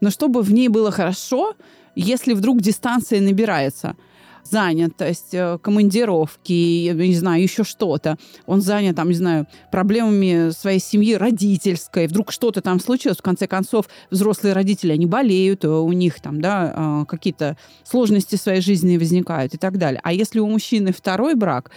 но 0.00 0.10
чтобы 0.10 0.42
в 0.42 0.52
ней 0.52 0.68
было 0.68 0.90
хорошо, 0.90 1.54
если 1.94 2.32
вдруг 2.34 2.60
дистанция 2.60 3.20
набирается– 3.20 3.96
занятость, 4.44 5.34
э, 5.34 5.58
командировки, 5.62 6.52
я 6.52 6.94
не 6.94 7.14
знаю, 7.14 7.42
еще 7.42 7.64
что-то. 7.64 8.16
Он 8.46 8.60
занят, 8.60 8.96
там, 8.96 9.08
не 9.08 9.14
знаю, 9.14 9.46
проблемами 9.70 10.50
своей 10.50 10.78
семьи 10.78 11.14
родительской. 11.14 12.06
Вдруг 12.06 12.32
что-то 12.32 12.60
там 12.60 12.80
случилось. 12.80 13.18
В 13.18 13.22
конце 13.22 13.46
концов, 13.46 13.86
взрослые 14.10 14.52
родители, 14.54 14.92
они 14.92 15.06
болеют, 15.06 15.64
э, 15.64 15.68
у 15.68 15.92
них 15.92 16.20
там, 16.20 16.40
да, 16.40 16.72
а, 16.74 17.04
какие-то 17.04 17.56
сложности 17.84 18.36
в 18.36 18.40
своей 18.40 18.60
жизни 18.60 18.96
возникают 18.96 19.54
и 19.54 19.58
так 19.58 19.78
далее. 19.78 20.00
А 20.02 20.12
если 20.12 20.38
у 20.40 20.46
мужчины 20.46 20.92
второй 20.92 21.34
брак, 21.34 21.70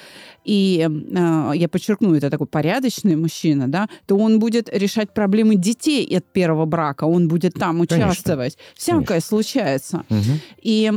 и 0.44 0.88
э, 0.88 1.52
я 1.56 1.70
подчеркну, 1.70 2.16
это 2.16 2.30
такой 2.30 2.48
порядочный 2.48 3.16
мужчина, 3.16 3.68
да, 3.68 3.88
то 4.06 4.16
он 4.18 4.40
будет 4.40 4.70
решать 4.72 5.14
проблемы 5.14 5.56
детей 5.56 6.06
от 6.16 6.26
первого 6.26 6.66
брака, 6.66 7.06
он 7.06 7.28
будет 7.28 7.54
там 7.54 7.80
участвовать. 7.80 8.56
Конечно. 8.56 8.76
Всякое 8.76 9.06
Конечно. 9.06 9.28
случается. 9.28 10.06
Угу. 10.10 10.40
И 10.62 10.92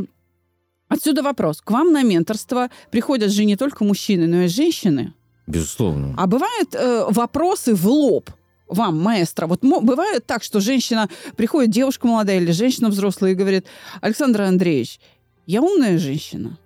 Отсюда 0.89 1.23
вопрос. 1.23 1.61
К 1.61 1.71
вам 1.71 1.93
на 1.93 2.03
менторство 2.03 2.69
приходят 2.91 3.31
же 3.31 3.45
не 3.45 3.55
только 3.55 3.83
мужчины, 3.83 4.27
но 4.27 4.41
и 4.41 4.47
женщины. 4.47 5.13
Безусловно. 5.47 6.13
А 6.17 6.27
бывают 6.27 6.75
э, 6.75 7.05
вопросы 7.09 7.73
в 7.73 7.87
лоб 7.87 8.29
вам, 8.67 8.99
маэстро. 9.01 9.47
Вот 9.47 9.61
бывает 9.61 10.25
так, 10.25 10.43
что 10.43 10.59
женщина 10.59 11.09
приходит, 11.35 11.71
девушка 11.71 12.07
молодая 12.07 12.37
или 12.37 12.51
женщина 12.51 12.89
взрослая 12.89 13.31
и 13.31 13.35
говорит, 13.35 13.65
Александр 14.01 14.41
Андреевич, 14.41 14.99
я 15.45 15.61
умная 15.61 15.97
женщина. 15.97 16.57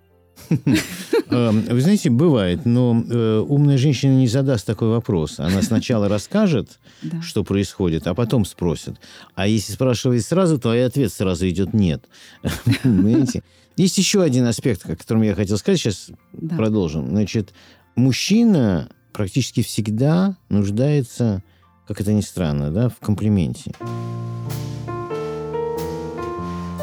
Эм, 0.50 1.62
вы 1.62 1.80
знаете, 1.80 2.10
бывает, 2.10 2.66
но 2.66 3.02
э, 3.08 3.38
умная 3.48 3.78
женщина 3.78 4.12
не 4.12 4.26
задаст 4.26 4.66
такой 4.66 4.88
вопрос. 4.88 5.38
Она 5.38 5.62
сначала 5.62 6.08
расскажет, 6.08 6.78
что 7.22 7.44
происходит, 7.44 8.06
а 8.06 8.14
потом 8.14 8.44
спросит. 8.44 8.96
А 9.34 9.46
если 9.46 9.72
спрашивает 9.72 10.24
сразу, 10.24 10.58
то 10.58 10.74
и 10.74 10.80
ответ 10.80 11.12
сразу 11.12 11.48
идет 11.48 11.72
«нет». 11.72 12.04
Понимаете? 12.82 13.42
Есть 13.76 13.98
еще 13.98 14.22
один 14.22 14.46
аспект, 14.46 14.88
о 14.88 14.94
котором 14.94 15.22
я 15.22 15.34
хотел 15.34 15.58
сказать, 15.58 15.80
сейчас 15.80 16.10
да. 16.32 16.56
продолжим. 16.56 17.08
Значит, 17.08 17.52
мужчина 17.96 18.88
практически 19.12 19.64
всегда 19.64 20.36
нуждается, 20.48 21.42
как 21.88 22.00
это 22.00 22.12
ни 22.12 22.20
странно, 22.20 22.70
да, 22.70 22.88
в 22.88 22.98
комплименте. 22.98 23.72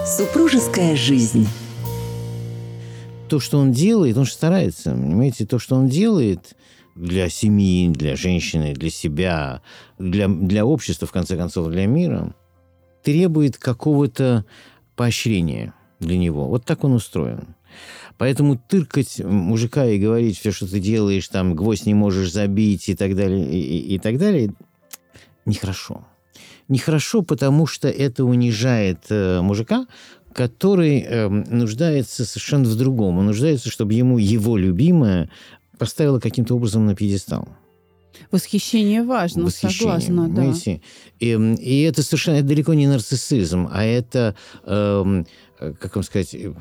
Супружеская 0.05 0.97
жизнь. 0.97 1.47
То, 3.29 3.39
что 3.39 3.59
он 3.59 3.71
делает, 3.71 4.17
он 4.17 4.25
же 4.25 4.33
старается, 4.33 4.91
понимаете, 4.91 5.45
то, 5.45 5.59
что 5.59 5.75
он 5.75 5.87
делает 5.87 6.57
для 6.95 7.29
семьи, 7.29 7.87
для 7.87 8.17
женщины, 8.17 8.73
для 8.73 8.89
себя, 8.89 9.61
для, 9.97 10.27
для 10.27 10.65
общества, 10.65 11.07
в 11.07 11.11
конце 11.13 11.37
концов, 11.37 11.69
для 11.69 11.85
мира, 11.85 12.35
требует 13.01 13.57
какого-то 13.57 14.45
поощрения– 14.97 15.73
для 16.01 16.17
него. 16.17 16.47
Вот 16.47 16.65
так 16.65 16.83
он 16.83 16.93
устроен. 16.93 17.55
Поэтому 18.17 18.57
тыркать 18.57 19.19
мужика 19.19 19.85
и 19.85 19.97
говорить, 19.97 20.37
все, 20.37 20.51
что 20.51 20.67
ты 20.67 20.79
делаешь, 20.79 21.27
там, 21.27 21.55
гвоздь 21.55 21.85
не 21.85 21.93
можешь 21.93 22.31
забить 22.31 22.89
и 22.89 22.95
так 22.95 23.15
далее, 23.15 23.47
и, 23.49 23.59
и, 23.59 23.95
и 23.95 23.99
так 23.99 24.17
далее, 24.17 24.53
нехорошо. 25.45 26.05
Нехорошо, 26.67 27.21
потому 27.21 27.65
что 27.65 27.89
это 27.89 28.23
унижает 28.25 28.99
э, 29.09 29.41
мужика, 29.41 29.87
который 30.33 30.99
э, 30.99 31.29
нуждается 31.29 32.25
совершенно 32.25 32.65
в 32.65 32.75
другом. 32.75 33.17
Он 33.17 33.25
нуждается, 33.25 33.69
чтобы 33.69 33.93
ему 33.93 34.17
его 34.17 34.55
любимая 34.55 35.29
поставила 35.77 36.19
каким-то 36.19 36.55
образом 36.55 36.85
на 36.85 36.95
пьедестал. 36.95 37.47
Восхищение 38.29 39.03
важно, 39.03 39.45
Восхищение, 39.45 39.99
согласна, 39.99 40.23
понимаете? 40.25 40.81
да. 41.19 41.25
И, 41.25 41.55
и 41.55 41.81
это 41.81 42.03
совершенно 42.03 42.35
это 42.35 42.47
далеко 42.47 42.73
не 42.75 42.85
нарциссизм, 42.85 43.67
а 43.71 43.83
это 43.83 44.35
эм, 44.63 45.25
Э, 45.25 45.25
как 45.79 45.95
вам 45.95 46.03
сказать, 46.03 46.33
э, 46.33 46.51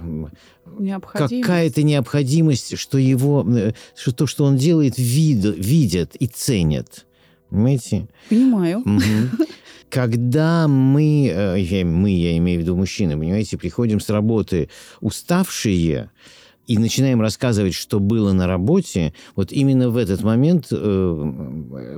какая-то 1.13 1.83
необходимость, 1.83 2.79
что 2.79 2.99
его, 2.99 3.47
э, 3.49 3.73
что 3.97 4.13
то, 4.13 4.27
что 4.27 4.45
он 4.45 4.57
делает, 4.57 4.95
вид, 4.99 5.45
видят 5.57 6.17
и 6.17 6.27
ценят. 6.27 7.07
Понимаете? 7.49 8.09
Понимаю. 8.29 8.81
Угу. 8.81 9.45
Когда 9.91 10.69
мы, 10.69 11.57
я, 11.59 11.85
мы, 11.85 12.11
я 12.11 12.37
имею 12.37 12.61
в 12.61 12.63
виду 12.63 12.77
мужчины, 12.77 13.19
понимаете, 13.19 13.59
приходим 13.59 13.99
с 13.99 14.09
работы 14.09 14.69
уставшие, 15.01 16.11
и 16.67 16.79
начинаем 16.79 17.21
рассказывать, 17.21 17.75
что 17.75 18.01
было 18.01 18.33
на 18.33 18.47
работе, 18.47 19.13
вот 19.35 19.53
именно 19.53 19.91
в 19.91 19.97
этот 19.97 20.23
момент 20.23 20.69
э, 20.71 20.77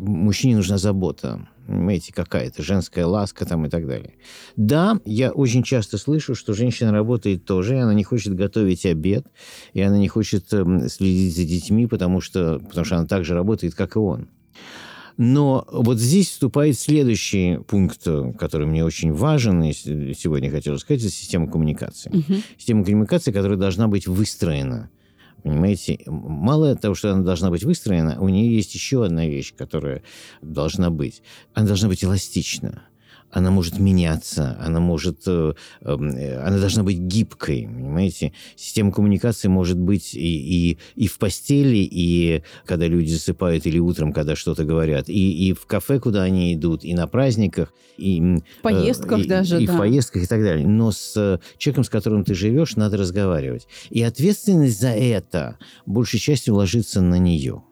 мужчине 0.00 0.56
нужна 0.56 0.78
забота 0.78 1.46
понимаете, 1.66 2.12
какая-то 2.12 2.62
женская 2.62 3.06
ласка 3.06 3.44
там 3.44 3.66
и 3.66 3.68
так 3.68 3.86
далее. 3.86 4.14
Да, 4.56 4.98
я 5.04 5.30
очень 5.30 5.62
часто 5.62 5.98
слышу, 5.98 6.34
что 6.34 6.54
женщина 6.54 6.92
работает 6.92 7.44
тоже, 7.44 7.76
и 7.76 7.78
она 7.78 7.94
не 7.94 8.04
хочет 8.04 8.34
готовить 8.34 8.84
обед, 8.86 9.26
и 9.72 9.80
она 9.80 9.98
не 9.98 10.08
хочет 10.08 10.52
эм, 10.52 10.88
следить 10.88 11.36
за 11.36 11.44
детьми, 11.44 11.86
потому 11.86 12.20
что, 12.20 12.60
потому 12.68 12.84
что 12.84 12.96
она 12.96 13.06
так 13.06 13.24
же 13.24 13.34
работает, 13.34 13.74
как 13.74 13.96
и 13.96 13.98
он. 13.98 14.28
Но 15.16 15.66
вот 15.70 15.98
здесь 15.98 16.30
вступает 16.30 16.78
следующий 16.78 17.58
пункт, 17.66 18.06
который 18.38 18.66
мне 18.66 18.84
очень 18.84 19.12
важен, 19.12 19.62
и 19.62 19.72
сегодня 19.72 20.50
хотел 20.50 20.78
сказать, 20.78 21.02
это 21.02 21.10
система 21.10 21.50
коммуникации. 21.50 22.10
Угу. 22.10 22.40
Система 22.58 22.84
коммуникации, 22.84 23.32
которая 23.32 23.58
должна 23.58 23.88
быть 23.88 24.06
выстроена– 24.06 24.90
Понимаете, 25.42 25.98
мало 26.06 26.76
того, 26.76 26.94
что 26.94 27.12
она 27.12 27.22
должна 27.22 27.50
быть 27.50 27.64
выстроена, 27.64 28.20
у 28.20 28.28
нее 28.28 28.54
есть 28.54 28.74
еще 28.74 29.04
одна 29.04 29.26
вещь, 29.26 29.52
которая 29.56 30.02
должна 30.40 30.90
быть. 30.90 31.22
Она 31.52 31.66
должна 31.66 31.88
быть 31.88 32.04
эластична 32.04 32.82
она 33.32 33.50
может 33.50 33.78
меняться, 33.78 34.58
она 34.60 34.78
может, 34.78 35.22
э, 35.26 35.54
эм, 35.80 36.10
э, 36.10 36.36
она 36.42 36.58
должна 36.58 36.82
быть 36.82 36.98
гибкой, 36.98 37.62
понимаете? 37.62 38.32
Система 38.56 38.92
коммуникации 38.92 39.48
может 39.48 39.78
быть 39.78 40.14
и, 40.14 40.18
и, 40.72 40.78
и 40.94 41.08
в 41.08 41.18
постели, 41.18 41.78
и 41.78 42.42
когда 42.66 42.86
люди 42.86 43.10
засыпают, 43.10 43.66
или 43.66 43.78
утром, 43.78 44.12
когда 44.12 44.36
что-то 44.36 44.64
говорят, 44.64 45.08
и, 45.08 45.48
и 45.48 45.54
в 45.54 45.64
кафе, 45.66 45.98
куда 45.98 46.22
они 46.22 46.54
идут, 46.54 46.84
и 46.84 46.94
на 46.94 47.06
праздниках, 47.06 47.72
и 47.96 48.20
в 48.20 48.62
поездках 48.62 49.20
э, 49.20 49.22
и, 49.22 49.26
даже, 49.26 49.62
и 49.62 49.66
да. 49.66 49.72
в 49.72 49.78
поездках 49.78 50.24
и 50.24 50.26
так 50.26 50.42
далее. 50.42 50.66
Но 50.66 50.92
с 50.92 51.40
человеком, 51.56 51.84
с 51.84 51.88
которым 51.88 52.24
ты 52.24 52.34
живешь, 52.34 52.76
надо 52.76 52.98
разговаривать. 52.98 53.66
И 53.88 54.02
ответственность 54.02 54.78
за 54.78 54.90
это 54.90 55.56
большей 55.86 56.20
частью 56.20 56.54
ложится 56.54 57.00
на 57.00 57.18
нее 57.18 57.62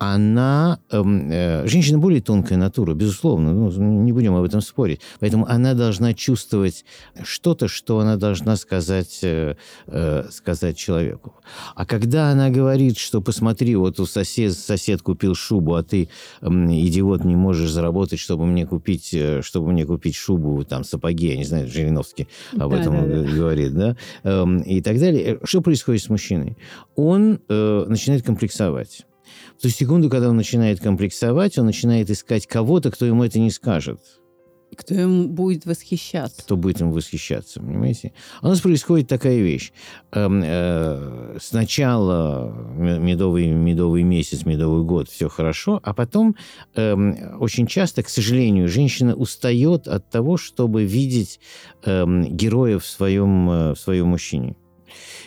она, 0.00 0.80
эм, 0.90 1.30
э, 1.30 1.66
женщина 1.66 1.98
более 1.98 2.22
тонкая 2.22 2.56
натура, 2.56 2.94
безусловно, 2.94 3.52
ну, 3.52 3.70
не 4.02 4.12
будем 4.12 4.34
об 4.34 4.44
этом 4.44 4.62
спорить. 4.62 5.02
Поэтому 5.20 5.46
она 5.46 5.74
должна 5.74 6.14
чувствовать 6.14 6.86
что-то, 7.22 7.68
что 7.68 7.98
она 7.98 8.16
должна 8.16 8.56
сказать, 8.56 9.18
э, 9.22 9.56
э, 9.88 10.24
сказать 10.30 10.78
человеку. 10.78 11.34
А 11.74 11.84
когда 11.84 12.30
она 12.30 12.48
говорит, 12.48 12.96
что 12.96 13.20
посмотри, 13.20 13.76
вот 13.76 14.00
у 14.00 14.06
сосед, 14.06 14.54
сосед 14.54 15.02
купил 15.02 15.34
шубу, 15.34 15.74
а 15.74 15.82
ты, 15.82 16.08
э, 16.40 16.46
идиот, 16.48 17.24
не 17.24 17.36
можешь 17.36 17.70
заработать, 17.70 18.20
чтобы 18.20 18.46
мне 18.46 18.64
купить, 18.66 19.12
э, 19.12 19.42
чтобы 19.42 19.70
мне 19.70 19.84
купить 19.84 20.14
шубу, 20.14 20.64
там, 20.64 20.82
сапоги, 20.82 21.28
я 21.28 21.36
не 21.36 21.44
знаю, 21.44 21.68
Жириновский 21.68 22.26
об 22.58 22.70
да, 22.70 22.80
этом 22.80 22.94
да, 22.94 23.22
да. 23.22 23.30
говорит, 23.30 23.74
да, 23.74 23.96
э, 24.24 24.46
и 24.64 24.80
так 24.80 24.98
далее. 24.98 25.38
Что 25.44 25.60
происходит 25.60 26.02
с 26.02 26.08
мужчиной? 26.08 26.56
Он 26.96 27.38
э, 27.50 27.84
начинает 27.86 28.24
комплексовать 28.24 29.04
в 29.58 29.62
ту 29.62 29.68
секунду, 29.68 30.08
когда 30.10 30.30
он 30.30 30.36
начинает 30.36 30.80
комплексовать, 30.80 31.58
он 31.58 31.66
начинает 31.66 32.10
искать 32.10 32.46
кого-то, 32.46 32.90
кто 32.90 33.06
ему 33.06 33.24
это 33.24 33.38
не 33.38 33.50
скажет. 33.50 34.00
Кто 34.76 34.94
ему 34.94 35.28
будет 35.28 35.66
восхищаться. 35.66 36.42
Кто 36.42 36.56
будет 36.56 36.80
ему 36.80 36.92
восхищаться, 36.92 37.60
понимаете? 37.60 38.12
У 38.40 38.46
нас 38.46 38.60
происходит 38.60 39.08
такая 39.08 39.40
вещь. 39.40 39.72
Эм, 40.12 40.42
э, 40.44 41.38
сначала 41.40 42.54
медовый, 42.76 43.48
медовый 43.48 44.04
месяц, 44.04 44.46
медовый 44.46 44.84
год, 44.84 45.08
все 45.08 45.28
хорошо, 45.28 45.80
а 45.82 45.92
потом 45.92 46.36
эм, 46.76 47.16
очень 47.40 47.66
часто, 47.66 48.02
к 48.02 48.08
сожалению, 48.08 48.68
женщина 48.68 49.14
устает 49.14 49.88
от 49.88 50.08
того, 50.08 50.36
чтобы 50.36 50.84
видеть 50.84 51.40
эм, 51.84 52.22
героя 52.36 52.78
в 52.78 52.86
своем, 52.86 53.50
э, 53.50 53.74
в 53.74 53.78
своем 53.78 54.08
мужчине. 54.08 54.54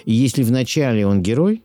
И 0.05 0.13
если 0.13 0.43
вначале 0.43 1.05
он 1.05 1.21
герой, 1.21 1.63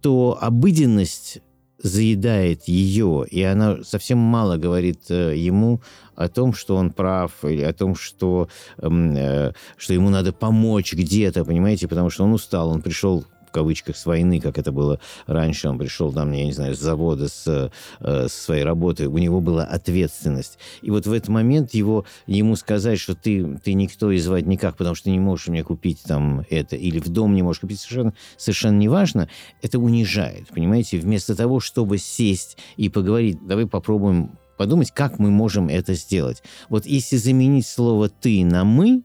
то 0.00 0.38
обыденность 0.40 1.40
заедает 1.82 2.64
ее, 2.64 3.24
и 3.30 3.42
она 3.42 3.82
совсем 3.82 4.18
мало 4.18 4.56
говорит 4.56 5.10
э, 5.10 5.36
ему 5.36 5.80
о 6.14 6.28
том, 6.28 6.52
что 6.52 6.76
он 6.76 6.90
прав, 6.90 7.32
или 7.44 7.62
о 7.62 7.72
том, 7.72 7.94
что, 7.94 8.48
эм, 8.78 9.14
э, 9.16 9.52
что 9.76 9.94
ему 9.94 10.10
надо 10.10 10.32
помочь 10.32 10.92
где-то, 10.92 11.44
понимаете, 11.44 11.88
потому 11.88 12.10
что 12.10 12.24
он 12.24 12.32
устал, 12.32 12.70
он 12.70 12.82
пришел 12.82 13.24
в 13.50 13.52
кавычках, 13.52 13.96
с 13.96 14.06
войны, 14.06 14.40
как 14.40 14.58
это 14.58 14.70
было 14.70 15.00
раньше. 15.26 15.68
Он 15.68 15.78
пришел 15.78 16.12
там, 16.12 16.30
я 16.30 16.44
не 16.44 16.52
знаю, 16.52 16.74
с 16.74 16.78
завода, 16.78 17.28
с, 17.28 17.70
э, 18.00 18.28
с 18.28 18.32
своей 18.32 18.62
работы. 18.62 19.08
У 19.08 19.18
него 19.18 19.40
была 19.40 19.64
ответственность. 19.64 20.58
И 20.82 20.90
вот 20.90 21.06
в 21.06 21.12
этот 21.12 21.28
момент 21.28 21.74
его, 21.74 22.04
ему 22.26 22.54
сказать, 22.54 23.00
что 23.00 23.14
ты, 23.14 23.58
ты 23.64 23.74
никто 23.74 24.12
и 24.12 24.18
звать 24.18 24.46
никак, 24.46 24.76
потому 24.76 24.94
что 24.94 25.04
ты 25.04 25.10
не 25.10 25.18
можешь 25.18 25.48
мне 25.48 25.64
купить 25.64 26.02
там 26.06 26.46
это, 26.48 26.76
или 26.76 27.00
в 27.00 27.08
дом 27.08 27.34
не 27.34 27.42
можешь 27.42 27.60
купить, 27.60 27.80
совершенно, 27.80 28.14
совершенно 28.36 28.78
неважно, 28.78 29.28
это 29.62 29.78
унижает, 29.80 30.48
понимаете? 30.48 30.98
Вместо 30.98 31.34
того, 31.34 31.58
чтобы 31.58 31.98
сесть 31.98 32.56
и 32.76 32.88
поговорить, 32.88 33.44
давай 33.44 33.66
попробуем 33.66 34.38
подумать, 34.56 34.92
как 34.92 35.18
мы 35.18 35.30
можем 35.30 35.68
это 35.68 35.94
сделать. 35.94 36.42
Вот 36.68 36.86
если 36.86 37.16
заменить 37.16 37.66
слово 37.66 38.10
«ты» 38.10 38.44
на 38.44 38.62
«мы», 38.64 39.02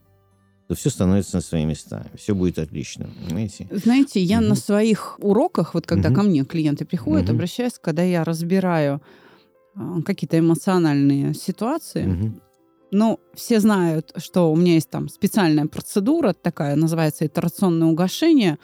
то 0.68 0.74
все 0.74 0.90
становится 0.90 1.36
на 1.36 1.42
свои 1.42 1.64
места. 1.64 2.06
Все 2.16 2.34
будет 2.34 2.58
отлично. 2.58 3.08
Понимаете? 3.24 3.68
Знаете, 3.70 4.20
я 4.20 4.38
угу. 4.38 4.48
на 4.48 4.54
своих 4.56 5.16
уроках, 5.20 5.74
вот 5.74 5.86
когда 5.86 6.08
угу. 6.08 6.16
ко 6.16 6.22
мне 6.22 6.44
клиенты 6.44 6.84
приходят, 6.84 7.28
угу. 7.28 7.36
обращаюсь, 7.36 7.74
когда 7.80 8.02
я 8.02 8.24
разбираю 8.24 9.00
э, 9.74 9.80
какие-то 10.04 10.38
эмоциональные 10.38 11.34
ситуации, 11.34 12.06
угу. 12.06 12.40
Ну, 12.92 13.18
все 13.34 13.58
знают, 13.58 14.12
что 14.16 14.52
у 14.52 14.56
меня 14.56 14.74
есть 14.74 14.88
там 14.88 15.08
специальная 15.08 15.66
процедура 15.66 16.32
такая, 16.32 16.76
называется 16.76 17.26
итерационное 17.26 17.88
угошение. 17.88 18.58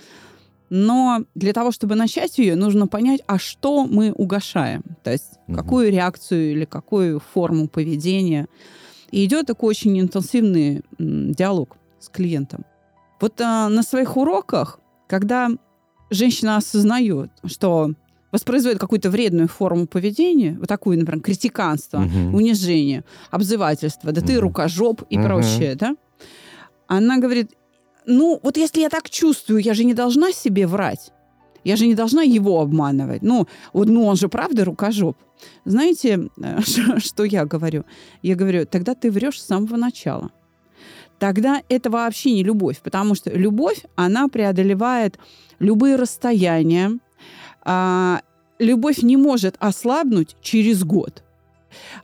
Но 0.71 1.25
для 1.35 1.53
того, 1.53 1.73
чтобы 1.73 1.97
начать 1.97 2.39
ее, 2.39 2.55
нужно 2.55 2.87
понять, 2.87 3.21
а 3.27 3.39
что 3.39 3.85
мы 3.85 4.13
угошаем. 4.13 4.85
То 5.03 5.11
есть 5.11 5.39
угу. 5.49 5.57
какую 5.57 5.91
реакцию 5.91 6.53
или 6.53 6.65
какую 6.65 7.21
форму 7.35 7.67
поведения. 7.67 8.47
И 9.11 9.25
идет 9.25 9.47
такой 9.47 9.71
очень 9.71 10.01
интенсивный 10.01 10.83
диалог 10.99 11.77
с 12.03 12.09
клиентом. 12.09 12.65
Вот 13.21 13.41
а, 13.41 13.69
на 13.69 13.83
своих 13.83 14.17
уроках, 14.17 14.81
когда 15.07 15.51
женщина 16.11 16.57
осознает, 16.57 17.31
что 17.45 17.93
воспроизводит 18.33 18.81
какую-то 18.81 19.11
вредную 19.11 19.49
форму 19.49 19.87
поведения, 19.87 20.57
вот 20.59 20.69
такую, 20.69 20.99
например, 20.99 21.23
критиканство, 21.23 21.99
угу. 21.99 22.37
унижение, 22.37 23.05
обзывательство, 23.31 24.11
да 24.13 24.21
угу. 24.21 24.27
ты 24.27 24.41
рукожоп 24.41 25.03
и 25.11 25.19
угу. 25.19 25.27
прочее, 25.27 25.75
да, 25.75 25.95
она 26.87 27.19
говорит, 27.19 27.53
ну, 28.07 28.41
вот 28.43 28.57
если 28.57 28.81
я 28.81 28.89
так 28.89 29.09
чувствую, 29.09 29.61
я 29.61 29.75
же 29.75 29.85
не 29.85 29.95
должна 29.95 30.33
себе 30.33 30.67
врать. 30.67 31.13
Я 31.65 31.77
же 31.77 31.87
не 31.87 31.95
должна 31.95 32.23
его 32.23 32.61
обманывать. 32.61 33.23
Ну, 33.23 33.47
вот, 33.73 33.89
ну 33.89 34.05
он 34.05 34.17
же 34.17 34.29
правда 34.29 34.65
рукожоп. 34.65 35.17
Знаете, 35.65 36.29
что 36.99 37.25
я 37.25 37.45
говорю? 37.45 37.85
Я 38.21 38.35
говорю, 38.35 38.67
тогда 38.67 38.95
ты 38.95 39.11
врешь 39.11 39.41
с 39.41 39.47
самого 39.47 39.77
начала 39.77 40.33
тогда 41.23 41.63
это 41.69 41.89
вообще 41.89 42.33
не 42.33 42.43
любовь, 42.43 42.81
потому 42.83 43.15
что 43.15 43.31
любовь, 43.31 43.85
она 43.95 44.27
преодолевает 44.27 45.21
любые 45.61 45.95
расстояния. 45.95 46.99
А, 47.61 48.23
любовь 48.59 49.03
не 49.03 49.17
может 49.17 49.55
ослабнуть 49.61 50.35
через 50.43 50.83
год. 50.83 51.23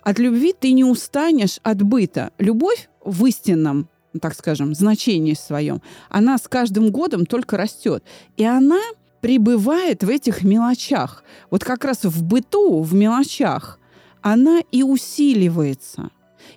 От 0.03 0.21
любви 0.21 0.55
ты 0.57 0.71
не 0.71 0.85
устанешь 0.85 1.59
от 1.65 1.83
быта. 1.83 2.31
Любовь 2.39 2.89
в 3.05 3.27
истинном, 3.27 3.89
так 4.23 4.37
скажем, 4.37 4.73
значении 4.73 5.35
своем, 5.35 5.83
она 6.11 6.39
с 6.39 6.47
каждым 6.47 6.93
годом 6.93 7.27
только 7.27 7.57
растет. 7.57 8.05
И 8.37 8.45
она 8.45 8.81
пребывает 9.21 10.05
в 10.05 10.09
этих 10.11 10.45
мелочах. 10.45 11.25
Вот 11.51 11.65
как 11.65 11.85
раз 11.85 12.05
в 12.05 12.23
быту, 12.23 12.83
в 12.83 12.95
мелочах, 12.95 13.81
она 14.23 14.61
и 14.71 14.85
усиливается. 14.85 16.11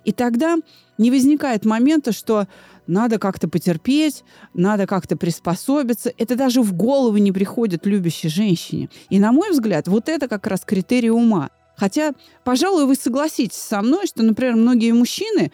И 0.04 0.12
тогда 0.12 0.58
не 0.98 1.10
возникает 1.10 1.64
момента, 1.64 2.12
что 2.12 2.46
надо 2.86 3.18
как-то 3.18 3.48
потерпеть, 3.48 4.24
надо 4.54 4.86
как-то 4.86 5.16
приспособиться. 5.16 6.12
Это 6.18 6.36
даже 6.36 6.62
в 6.62 6.72
голову 6.74 7.16
не 7.16 7.32
приходит 7.32 7.86
любящей 7.86 8.28
женщине. 8.28 8.88
И, 9.08 9.18
на 9.18 9.32
мой 9.32 9.50
взгляд, 9.50 9.88
вот 9.88 10.08
это 10.08 10.28
как 10.28 10.46
раз 10.46 10.62
критерий 10.64 11.10
ума. 11.10 11.50
Хотя, 11.76 12.12
пожалуй, 12.44 12.86
вы 12.86 12.94
согласитесь 12.94 13.58
со 13.58 13.82
мной, 13.82 14.06
что, 14.06 14.22
например, 14.22 14.56
многие 14.56 14.92
мужчины 14.92 15.52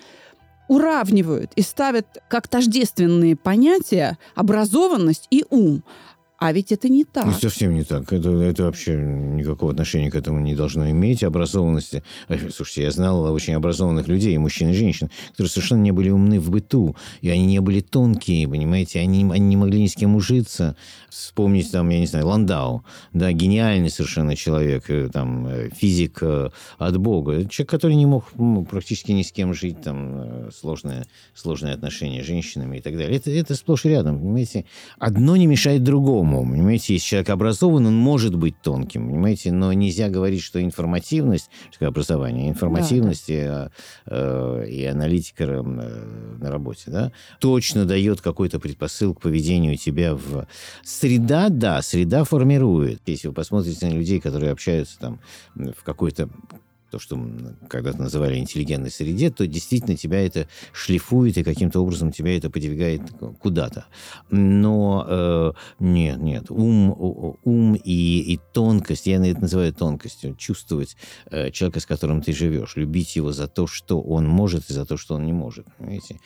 уравнивают 0.68 1.52
и 1.56 1.62
ставят 1.62 2.06
как 2.28 2.46
тождественные 2.46 3.36
понятия 3.36 4.18
образованность 4.34 5.26
и 5.30 5.44
ум. 5.48 5.82
А 6.38 6.52
ведь 6.52 6.70
это 6.70 6.88
не 6.88 7.04
так. 7.04 7.26
Ну, 7.26 7.32
совсем 7.32 7.74
не 7.74 7.82
так. 7.82 8.12
Это, 8.12 8.30
это 8.30 8.62
вообще 8.62 8.96
никакого 8.96 9.72
отношения 9.72 10.08
к 10.08 10.14
этому 10.14 10.38
не 10.38 10.54
должно 10.54 10.88
иметь. 10.90 11.24
Образованности. 11.24 12.04
Слушайте, 12.54 12.82
я 12.82 12.90
знал 12.92 13.32
очень 13.32 13.54
образованных 13.54 14.06
людей, 14.06 14.38
мужчин 14.38 14.68
и 14.68 14.72
женщин, 14.72 15.10
которые 15.32 15.50
совершенно 15.50 15.82
не 15.82 15.90
были 15.90 16.10
умны 16.10 16.38
в 16.38 16.50
быту. 16.50 16.94
И 17.22 17.28
они 17.28 17.44
не 17.44 17.60
были 17.60 17.80
тонкие, 17.80 18.46
понимаете? 18.46 19.00
Они, 19.00 19.24
они 19.24 19.40
не 19.40 19.56
могли 19.56 19.82
ни 19.82 19.88
с 19.88 19.94
кем 19.94 20.14
ужиться. 20.14 20.76
Вспомнить 21.10 21.72
там, 21.72 21.88
я 21.88 21.98
не 21.98 22.06
знаю, 22.06 22.28
Ландау. 22.28 22.84
Да, 23.12 23.32
гениальный 23.32 23.90
совершенно 23.90 24.36
человек. 24.36 24.88
Э, 24.90 25.10
там, 25.12 25.44
э, 25.48 25.70
физик 25.76 26.18
э, 26.22 26.50
от 26.78 26.96
Бога. 26.98 27.46
Человек, 27.46 27.70
который 27.70 27.96
не 27.96 28.06
мог 28.06 28.26
ну, 28.36 28.64
практически 28.64 29.10
ни 29.10 29.22
с 29.22 29.32
кем 29.32 29.54
жить. 29.54 29.80
Там, 29.80 30.52
сложные, 30.52 31.06
сложные 31.34 31.74
отношения 31.74 32.22
с 32.22 32.26
женщинами 32.26 32.78
и 32.78 32.80
так 32.80 32.96
далее. 32.96 33.16
Это, 33.16 33.32
это 33.32 33.56
сплошь 33.56 33.86
и 33.86 33.88
рядом, 33.88 34.20
понимаете? 34.20 34.66
Одно 35.00 35.34
не 35.34 35.48
мешает 35.48 35.82
другому 35.82 36.27
умом. 36.28 36.50
Понимаете, 36.50 36.94
если 36.94 37.06
человек 37.06 37.30
образован, 37.30 37.86
он 37.86 37.96
может 37.96 38.34
быть 38.34 38.60
тонким, 38.60 39.08
понимаете, 39.08 39.52
но 39.52 39.72
нельзя 39.72 40.08
говорить, 40.08 40.42
что 40.42 40.62
информативность, 40.62 41.50
что 41.70 41.86
образование, 41.86 42.50
информативность 42.50 43.28
да, 43.28 43.70
да. 44.06 44.64
И, 44.64 44.66
э, 44.66 44.68
и 44.68 44.84
аналитика 44.84 45.44
э, 45.44 45.62
на 45.62 46.50
работе, 46.50 46.90
да, 46.90 47.12
точно 47.40 47.84
дает 47.84 48.20
какой-то 48.20 48.60
предпосыл 48.60 49.14
к 49.14 49.20
поведению 49.20 49.76
тебя 49.76 50.14
в... 50.14 50.46
Среда, 50.82 51.48
да, 51.48 51.82
среда 51.82 52.24
формирует. 52.24 53.00
Если 53.06 53.28
вы 53.28 53.34
посмотрите 53.34 53.86
на 53.86 53.92
людей, 53.92 54.20
которые 54.20 54.52
общаются 54.52 54.98
там 54.98 55.20
в 55.54 55.82
какой-то 55.82 56.28
то, 56.90 56.98
что 56.98 57.20
когда-то 57.68 57.98
называли 57.98 58.38
интеллигентной 58.38 58.90
среде, 58.90 59.30
то 59.30 59.46
действительно 59.46 59.96
тебя 59.96 60.24
это 60.24 60.48
шлифует 60.72 61.36
и 61.36 61.44
каким-то 61.44 61.80
образом 61.80 62.12
тебя 62.12 62.36
это 62.36 62.50
подвигает 62.50 63.02
куда-то. 63.40 63.86
Но 64.30 65.04
э, 65.08 65.52
нет, 65.80 66.18
нет, 66.18 66.50
ум, 66.50 67.36
ум 67.44 67.74
и, 67.74 68.20
и 68.32 68.40
тонкость, 68.52 69.06
я 69.06 69.16
это 69.24 69.40
называю 69.40 69.72
тонкостью, 69.74 70.34
чувствовать 70.36 70.96
э, 71.30 71.50
человека, 71.50 71.80
с 71.80 71.86
которым 71.86 72.22
ты 72.22 72.32
живешь, 72.32 72.76
любить 72.76 73.16
его 73.16 73.32
за 73.32 73.48
то, 73.48 73.66
что 73.66 74.00
он 74.00 74.26
может 74.26 74.70
и 74.70 74.72
за 74.72 74.86
то, 74.86 74.96
что 74.96 75.14
он 75.16 75.26
не 75.26 75.32
может. 75.32 75.66
Понимаете? 75.76 76.20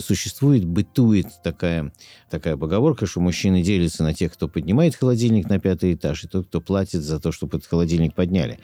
Существует, 0.00 0.64
бытует 0.64 1.26
такая, 1.42 1.92
такая 2.30 2.56
поговорка, 2.56 3.06
что 3.06 3.20
мужчины 3.20 3.62
делятся 3.62 4.02
на 4.04 4.14
тех, 4.14 4.32
кто 4.32 4.48
поднимает 4.48 4.94
холодильник 4.94 5.48
на 5.48 5.58
пятый 5.58 5.94
этаж, 5.94 6.24
и 6.24 6.28
тот, 6.28 6.46
кто 6.46 6.60
платит 6.60 7.02
за 7.02 7.18
то, 7.18 7.32
чтобы 7.32 7.58
этот 7.58 7.68
холодильник 7.68 8.14
подняли. 8.14 8.58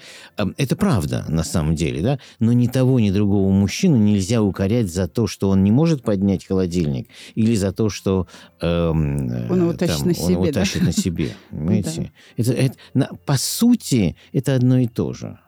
Это 0.56 0.76
правда 0.76 1.23
на 1.28 1.44
самом 1.44 1.74
деле, 1.74 2.02
да, 2.02 2.18
но 2.38 2.52
ни 2.52 2.66
того, 2.66 3.00
ни 3.00 3.10
другого 3.10 3.50
мужчину 3.50 3.96
нельзя 3.96 4.42
укорять 4.42 4.92
за 4.92 5.08
то, 5.08 5.26
что 5.26 5.50
он 5.50 5.64
не 5.64 5.70
может 5.70 6.02
поднять 6.02 6.44
холодильник, 6.46 7.08
или 7.34 7.54
за 7.54 7.72
то, 7.72 7.88
что 7.88 8.26
эм, 8.60 9.50
он 9.50 9.60
его 9.60 9.72
тащит 9.72 9.98
там, 9.98 10.08
на 10.08 10.14
себе. 10.14 10.24
Он 10.24 10.32
его 10.32 10.52
тащит 10.52 10.82
на 10.82 10.92
себе, 10.92 11.36
понимаете? 11.50 12.12
Это, 12.36 12.52
это, 12.52 12.76
на, 12.94 13.10
по 13.24 13.36
сути, 13.36 14.16
это 14.32 14.54
одно 14.54 14.78
и 14.78 14.86
то 14.86 15.12
же 15.12 15.38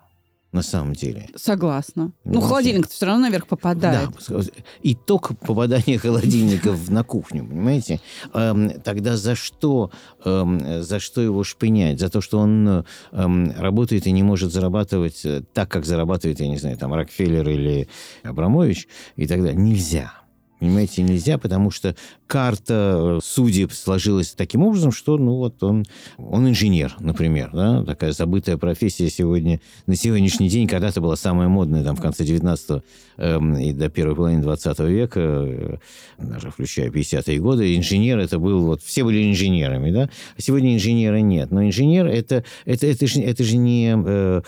на 0.52 0.62
самом 0.62 0.94
деле. 0.94 1.28
Согласна. 1.36 2.12
Ну, 2.24 2.34
ну 2.34 2.40
холодильник 2.40 2.88
все 2.88 3.06
равно 3.06 3.22
наверх 3.22 3.46
попадает. 3.46 4.10
Да, 4.28 4.40
итог 4.82 5.38
попадания 5.40 5.98
холодильников 5.98 6.88
на 6.88 7.04
кухню, 7.04 7.46
понимаете? 7.46 8.00
Эм, 8.32 8.80
тогда 8.80 9.16
за 9.16 9.34
что, 9.34 9.90
эм, 10.24 10.82
за 10.82 10.98
что 10.98 11.20
его 11.20 11.44
шпынять? 11.44 12.00
За 12.00 12.08
то, 12.08 12.20
что 12.20 12.38
он 12.38 12.84
эм, 13.12 13.52
работает 13.58 14.06
и 14.06 14.12
не 14.12 14.22
может 14.22 14.52
зарабатывать 14.52 15.24
э, 15.24 15.42
так, 15.52 15.70
как 15.70 15.84
зарабатывает, 15.84 16.40
я 16.40 16.48
не 16.48 16.58
знаю, 16.58 16.78
там, 16.78 16.94
Рокфеллер 16.94 17.48
или 17.48 17.88
Абрамович 18.22 18.88
и 19.16 19.26
так 19.26 19.42
далее. 19.42 19.56
Нельзя. 19.56 20.25
Понимаете, 20.58 21.02
нельзя, 21.02 21.36
потому 21.36 21.70
что 21.70 21.94
карта 22.26 23.18
э, 23.18 23.20
судеб 23.22 23.72
сложилась 23.72 24.30
таким 24.30 24.62
образом, 24.62 24.90
что, 24.90 25.18
ну, 25.18 25.36
вот 25.36 25.62
он, 25.62 25.84
он 26.16 26.48
инженер, 26.48 26.96
например, 26.98 27.50
да, 27.52 27.84
такая 27.84 28.12
забытая 28.12 28.56
профессия 28.56 29.10
сегодня, 29.10 29.60
на 29.86 29.96
сегодняшний 29.96 30.48
день, 30.48 30.66
когда-то 30.66 31.02
была 31.02 31.16
самая 31.16 31.48
модная, 31.48 31.84
там, 31.84 31.94
в 31.94 32.00
конце 32.00 32.24
19 32.24 32.82
э, 33.18 33.38
и 33.60 33.72
до 33.74 33.90
первой 33.90 34.16
половины 34.16 34.42
20 34.42 34.78
века, 34.80 35.20
э, 35.20 35.76
даже 36.16 36.50
включая 36.50 36.90
50-е 36.90 37.38
годы, 37.38 37.76
инженер 37.76 38.18
это 38.18 38.38
был, 38.38 38.64
вот, 38.64 38.82
все 38.82 39.04
были 39.04 39.30
инженерами, 39.30 39.90
да, 39.90 40.08
а 40.38 40.40
сегодня 40.40 40.74
инженера 40.74 41.18
нет, 41.18 41.50
но 41.50 41.66
инженер 41.66 42.06
это, 42.06 42.44
это, 42.64 42.86
это, 42.86 43.06
же, 43.06 43.20
это 43.20 43.44
же 43.44 43.58
не, 43.58 43.94
э, 43.94 44.40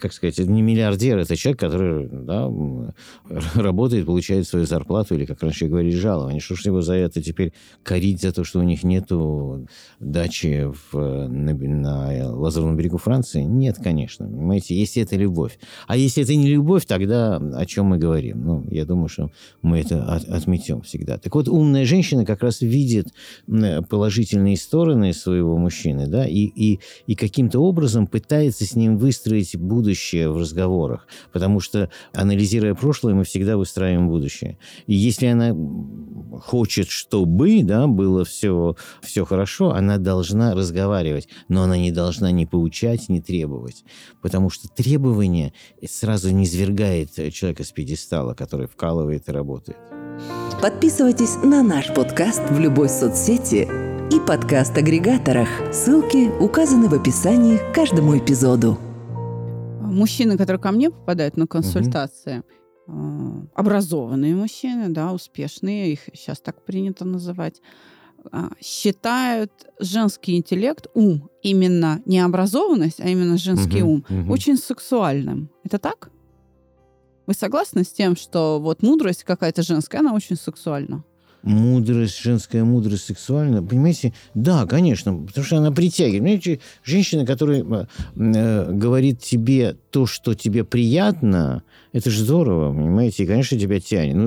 как 0.00 0.12
сказать, 0.12 0.38
это 0.38 0.48
не 0.48 0.62
миллиардер, 0.62 1.18
это 1.18 1.34
человек, 1.34 1.58
который, 1.58 2.08
да, 2.08 2.48
работает, 3.54 4.06
получает 4.06 4.46
свою 4.46 4.64
зарплату 4.64 5.16
или 5.16 5.24
как 5.24 5.39
раньше 5.42 5.68
говорили, 5.68 5.96
жалование. 5.96 6.40
Что 6.40 6.54
ж 6.54 6.66
его 6.66 6.82
за 6.82 6.94
это 6.94 7.22
теперь 7.22 7.52
корить 7.82 8.20
за 8.20 8.32
то, 8.32 8.44
что 8.44 8.58
у 8.58 8.62
них 8.62 8.84
нету 8.84 9.66
дачи 9.98 10.66
в, 10.92 11.28
на, 11.28 11.54
на 11.54 12.32
Лазурном 12.34 12.76
берегу 12.76 12.98
Франции? 12.98 13.42
Нет, 13.42 13.78
конечно. 13.82 14.26
Понимаете, 14.26 14.74
если 14.74 15.02
это 15.02 15.16
любовь. 15.16 15.58
А 15.86 15.96
если 15.96 16.22
это 16.22 16.34
не 16.34 16.48
любовь, 16.48 16.86
тогда 16.86 17.36
о 17.36 17.66
чем 17.66 17.86
мы 17.86 17.98
говорим? 17.98 18.44
Ну, 18.44 18.66
я 18.70 18.84
думаю, 18.84 19.08
что 19.08 19.30
мы 19.62 19.78
это 19.80 20.04
от, 20.04 20.28
отметем 20.28 20.82
всегда. 20.82 21.18
Так 21.18 21.34
вот, 21.34 21.48
умная 21.48 21.84
женщина 21.84 22.24
как 22.24 22.42
раз 22.42 22.60
видит 22.60 23.08
положительные 23.88 24.56
стороны 24.56 25.12
своего 25.12 25.56
мужчины, 25.56 26.06
да, 26.06 26.26
и, 26.26 26.46
и, 26.46 26.80
и 27.06 27.14
каким-то 27.14 27.60
образом 27.60 28.06
пытается 28.06 28.64
с 28.64 28.74
ним 28.74 28.98
выстроить 28.98 29.56
будущее 29.56 30.30
в 30.30 30.38
разговорах. 30.38 31.06
Потому 31.32 31.60
что, 31.60 31.90
анализируя 32.12 32.74
прошлое, 32.74 33.14
мы 33.14 33.24
всегда 33.24 33.56
выстраиваем 33.56 34.08
будущее. 34.08 34.58
И 34.86 34.94
если 34.94 35.26
она 35.32 35.54
хочет, 36.40 36.88
чтобы 36.88 37.62
да, 37.62 37.86
было 37.86 38.24
все, 38.24 38.76
все 39.02 39.24
хорошо, 39.24 39.72
она 39.72 39.98
должна 39.98 40.54
разговаривать, 40.54 41.28
но 41.48 41.62
она 41.62 41.76
не 41.76 41.92
должна 41.92 42.30
ни 42.30 42.44
поучать, 42.44 43.08
ни 43.08 43.20
требовать. 43.20 43.84
Потому 44.22 44.50
что 44.50 44.68
требование 44.68 45.52
сразу 45.86 46.30
не 46.30 46.46
свергает 46.46 47.12
человека 47.32 47.64
с 47.64 47.72
пьедестала, 47.72 48.34
который 48.34 48.66
вкалывает 48.66 49.28
и 49.28 49.32
работает. 49.32 49.78
Подписывайтесь 50.60 51.36
на 51.42 51.62
наш 51.62 51.92
подкаст 51.94 52.42
в 52.50 52.58
любой 52.58 52.88
соцсети 52.88 53.68
и 54.12 54.20
подкаст-агрегаторах. 54.20 55.48
Ссылки 55.72 56.28
указаны 56.40 56.88
в 56.88 56.94
описании 56.94 57.56
к 57.56 57.74
каждому 57.74 58.18
эпизоду. 58.18 58.78
Мужчины, 59.80 60.36
которые 60.36 60.60
ко 60.60 60.70
мне 60.70 60.90
попадают 60.90 61.36
на 61.36 61.46
консультации, 61.46 62.38
угу. 62.38 62.59
Образованные 63.54 64.34
мужчины, 64.34 64.88
да, 64.88 65.12
успешные, 65.12 65.92
их 65.92 66.00
сейчас 66.14 66.40
так 66.40 66.64
принято 66.64 67.04
называть, 67.04 67.60
а, 68.32 68.50
считают 68.60 69.52
женский 69.78 70.36
интеллект, 70.36 70.86
ум, 70.94 71.30
именно 71.42 72.02
не 72.04 72.20
образованность, 72.20 73.00
а 73.00 73.08
именно 73.08 73.38
женский 73.38 73.82
угу, 73.82 73.92
ум, 73.92 74.04
угу. 74.08 74.32
очень 74.32 74.56
сексуальным. 74.56 75.50
Это 75.64 75.78
так? 75.78 76.10
Вы 77.26 77.34
согласны 77.34 77.84
с 77.84 77.92
тем, 77.92 78.16
что 78.16 78.58
вот 78.60 78.82
мудрость 78.82 79.24
какая-то 79.24 79.62
женская, 79.62 79.98
она 79.98 80.14
очень 80.14 80.36
сексуальна? 80.36 81.04
Мудрость, 81.42 82.20
женская 82.20 82.64
мудрость 82.64 83.04
сексуальная, 83.04 83.62
понимаете, 83.62 84.12
да, 84.34 84.66
конечно, 84.66 85.14
потому 85.14 85.44
что 85.44 85.56
она 85.56 85.72
притягивает. 85.72 86.22
Понимаете, 86.22 86.60
женщина, 86.84 87.24
которая 87.24 87.62
э, 87.62 87.86
э, 88.16 88.72
говорит 88.72 89.20
тебе 89.20 89.76
то, 89.90 90.06
что 90.06 90.34
тебе 90.34 90.64
приятно, 90.64 91.62
это 91.92 92.10
же 92.10 92.22
здорово, 92.24 92.72
понимаете, 92.72 93.24
и, 93.24 93.26
конечно, 93.26 93.58
тебя 93.58 93.80
тянет. 93.80 94.14
Ну, 94.14 94.26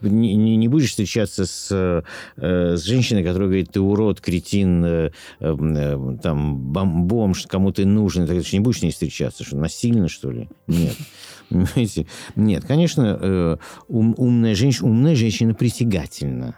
ну 0.00 0.08
не, 0.08 0.34
не, 0.34 0.56
не 0.56 0.68
будешь 0.68 0.90
встречаться 0.90 1.46
с, 1.46 1.68
э, 1.70 2.76
с 2.76 2.82
женщиной, 2.82 3.22
которая 3.22 3.48
говорит, 3.48 3.70
ты 3.70 3.80
урод, 3.80 4.20
кретин, 4.20 4.84
э, 4.84 5.10
э, 5.40 6.16
там, 6.22 7.06
бомж, 7.06 7.46
кому 7.46 7.72
ты 7.72 7.86
нужен, 7.86 8.26
ты 8.26 8.42
не 8.52 8.60
будешь 8.60 8.80
с 8.80 8.82
ней 8.82 8.90
встречаться, 8.90 9.44
что 9.44 9.56
насильно, 9.56 10.08
что 10.08 10.30
ли? 10.30 10.48
Нет. 10.66 10.96
Понимаете? 11.48 12.06
Нет, 12.36 12.64
конечно, 12.66 13.18
э, 13.20 13.56
ум, 13.88 14.14
умная, 14.16 14.54
женщина, 14.54 14.88
умная 14.88 15.14
женщина 15.14 15.54
притягательна, 15.54 16.13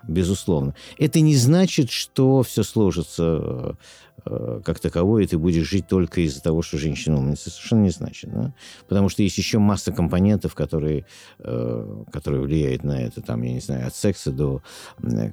безусловно. 0.06 0.74
Это 0.98 1.20
не 1.20 1.36
значит, 1.36 1.90
что 1.90 2.42
все 2.42 2.62
сложится 2.62 3.76
как 4.64 4.80
таковое, 4.80 5.24
и 5.24 5.26
ты 5.26 5.38
будешь 5.38 5.68
жить 5.68 5.86
только 5.86 6.20
из-за 6.22 6.42
того, 6.42 6.62
что 6.62 6.78
женщина 6.78 7.18
умница. 7.18 7.50
Совершенно 7.50 7.82
не 7.82 7.90
значит. 7.90 8.30
Да? 8.32 8.54
Потому 8.88 9.08
что 9.08 9.22
есть 9.22 9.38
еще 9.38 9.58
масса 9.58 9.92
компонентов, 9.92 10.54
которые, 10.54 11.06
э, 11.38 12.04
которые 12.12 12.42
влияют 12.42 12.82
на 12.84 13.00
это, 13.00 13.22
там, 13.22 13.42
я 13.42 13.52
не 13.52 13.60
знаю, 13.60 13.86
от 13.86 13.94
секса 13.94 14.32
до 14.32 14.62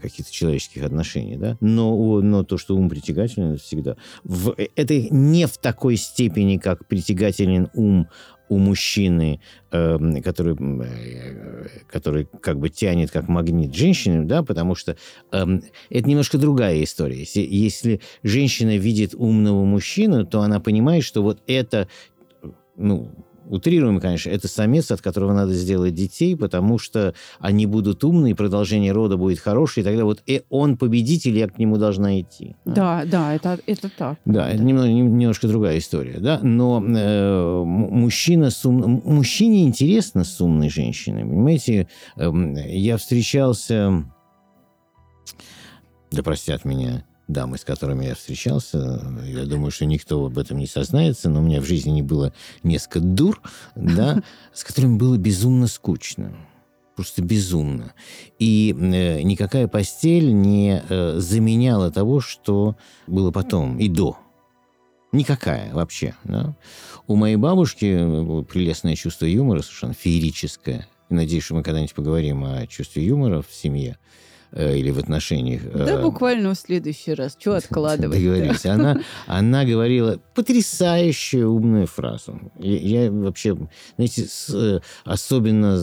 каких-то 0.01 0.31
человеческих 0.31 0.83
отношений. 0.83 1.37
Да? 1.37 1.57
Но, 1.59 2.21
но 2.21 2.43
то, 2.43 2.57
что 2.57 2.75
ум 2.75 2.89
притягателен, 2.89 3.53
это 3.53 3.63
всегда. 3.63 3.95
В, 4.23 4.55
это 4.75 4.99
не 5.09 5.47
в 5.47 5.57
такой 5.57 5.97
степени, 5.97 6.57
как 6.57 6.87
притягателен 6.87 7.69
ум 7.73 8.07
у 8.49 8.57
мужчины, 8.57 9.39
эм, 9.71 10.21
который, 10.21 10.55
э, 10.55 11.67
который 11.87 12.27
как 12.41 12.59
бы 12.59 12.69
тянет 12.69 13.09
как 13.09 13.27
магнит 13.27 13.73
женщину, 13.73 14.25
да, 14.25 14.43
потому 14.43 14.75
что 14.75 14.95
э, 15.31 15.45
это 15.89 16.09
немножко 16.09 16.37
другая 16.37 16.83
история. 16.83 17.23
Если 17.23 18.01
женщина 18.21 18.75
видит 18.83 19.15
умного 19.15 19.63
мужчину, 19.63 20.25
то 20.25 20.41
она 20.41 20.59
понимает, 20.59 21.03
что 21.03 21.23
вот 21.23 21.41
это, 21.47 21.87
ну, 22.75 23.09
утрируем, 23.49 23.99
конечно, 23.99 24.29
это 24.29 24.47
самец, 24.47 24.91
от 24.91 25.01
которого 25.01 25.33
надо 25.33 25.53
сделать 25.53 25.93
детей, 25.93 26.35
потому 26.35 26.77
что 26.77 27.13
они 27.39 27.65
будут 27.65 28.03
умные, 28.03 28.35
продолжение 28.35 28.91
рода 28.91 29.17
будет 29.17 29.39
хорошее, 29.39 29.83
и 29.83 29.85
тогда 29.85 30.05
вот 30.05 30.21
и 30.25 30.43
он 30.49 30.77
победитель, 30.77 31.37
я 31.37 31.47
к 31.47 31.57
нему 31.57 31.77
должна 31.77 32.19
идти. 32.19 32.55
Да, 32.65 33.03
да, 33.05 33.11
да 33.11 33.33
это, 33.33 33.59
это 33.65 33.89
так. 33.89 34.17
Да, 34.25 34.49
это 34.49 34.63
немного, 34.63 34.87
немножко 34.87 35.47
другая 35.47 35.77
история, 35.77 36.19
да, 36.19 36.39
но 36.41 36.83
э, 36.83 37.63
мужчина 37.65 38.49
с 38.49 38.65
ум... 38.65 39.01
мужчине 39.03 39.63
интересно 39.63 40.23
с 40.23 40.39
умной 40.41 40.69
женщиной, 40.69 41.21
понимаете, 41.21 41.87
э, 42.15 42.31
я 42.67 42.97
встречался, 42.97 44.05
да 46.11 46.23
простят 46.23 46.65
меня, 46.65 47.05
дамы, 47.33 47.57
с 47.57 47.65
которыми 47.65 48.05
я 48.05 48.15
встречался. 48.15 49.01
Я 49.25 49.45
думаю, 49.45 49.71
что 49.71 49.85
никто 49.85 50.25
об 50.25 50.37
этом 50.37 50.57
не 50.57 50.67
сознается, 50.67 51.29
но 51.29 51.39
у 51.39 51.43
меня 51.43 51.59
в 51.59 51.65
жизни 51.65 51.91
не 51.91 52.01
было 52.01 52.31
несколько 52.63 52.99
дур, 52.99 53.41
да, 53.75 54.23
с 54.53 54.63
которыми 54.63 54.97
было 54.97 55.17
безумно 55.17 55.67
скучно. 55.67 56.33
Просто 56.95 57.23
безумно. 57.23 57.93
И 58.37 58.75
э, 58.79 59.21
никакая 59.23 59.67
постель 59.67 60.31
не 60.31 60.83
э, 60.87 61.15
заменяла 61.17 61.91
того, 61.91 62.21
что 62.21 62.75
было 63.07 63.31
потом 63.31 63.79
и 63.79 63.89
до. 63.89 64.17
Никакая 65.11 65.73
вообще. 65.73 66.15
Да? 66.23 66.55
У 67.07 67.15
моей 67.15 67.35
бабушки 67.35 67.97
было 67.97 68.43
прелестное 68.43 68.95
чувство 68.95 69.25
юмора, 69.25 69.61
совершенно 69.61 69.93
феерическое. 69.93 70.87
Надеюсь, 71.09 71.43
что 71.43 71.55
мы 71.55 71.63
когда-нибудь 71.63 71.93
поговорим 71.93 72.43
о 72.43 72.65
чувстве 72.67 73.05
юмора 73.05 73.41
в 73.41 73.53
семье. 73.53 73.97
Э, 74.55 74.77
или 74.77 74.91
в 74.91 74.99
отношениях. 74.99 75.63
Да, 75.73 75.93
э, 75.93 76.01
буквально 76.01 76.53
в 76.53 76.55
следующий 76.55 77.15
раз. 77.15 77.35
Что 77.39 77.55
откладывать? 77.55 78.19
Договорились. 78.19 78.67
Она, 78.67 79.01
она 79.25 79.65
говорила 79.65 80.19
потрясающую 80.35 81.51
умную 81.51 81.87
фразу. 81.87 82.39
Я, 82.59 83.05
я 83.05 83.11
вообще, 83.11 83.57
знаете, 83.95 84.25
с, 84.29 84.81
особенно 85.05 85.81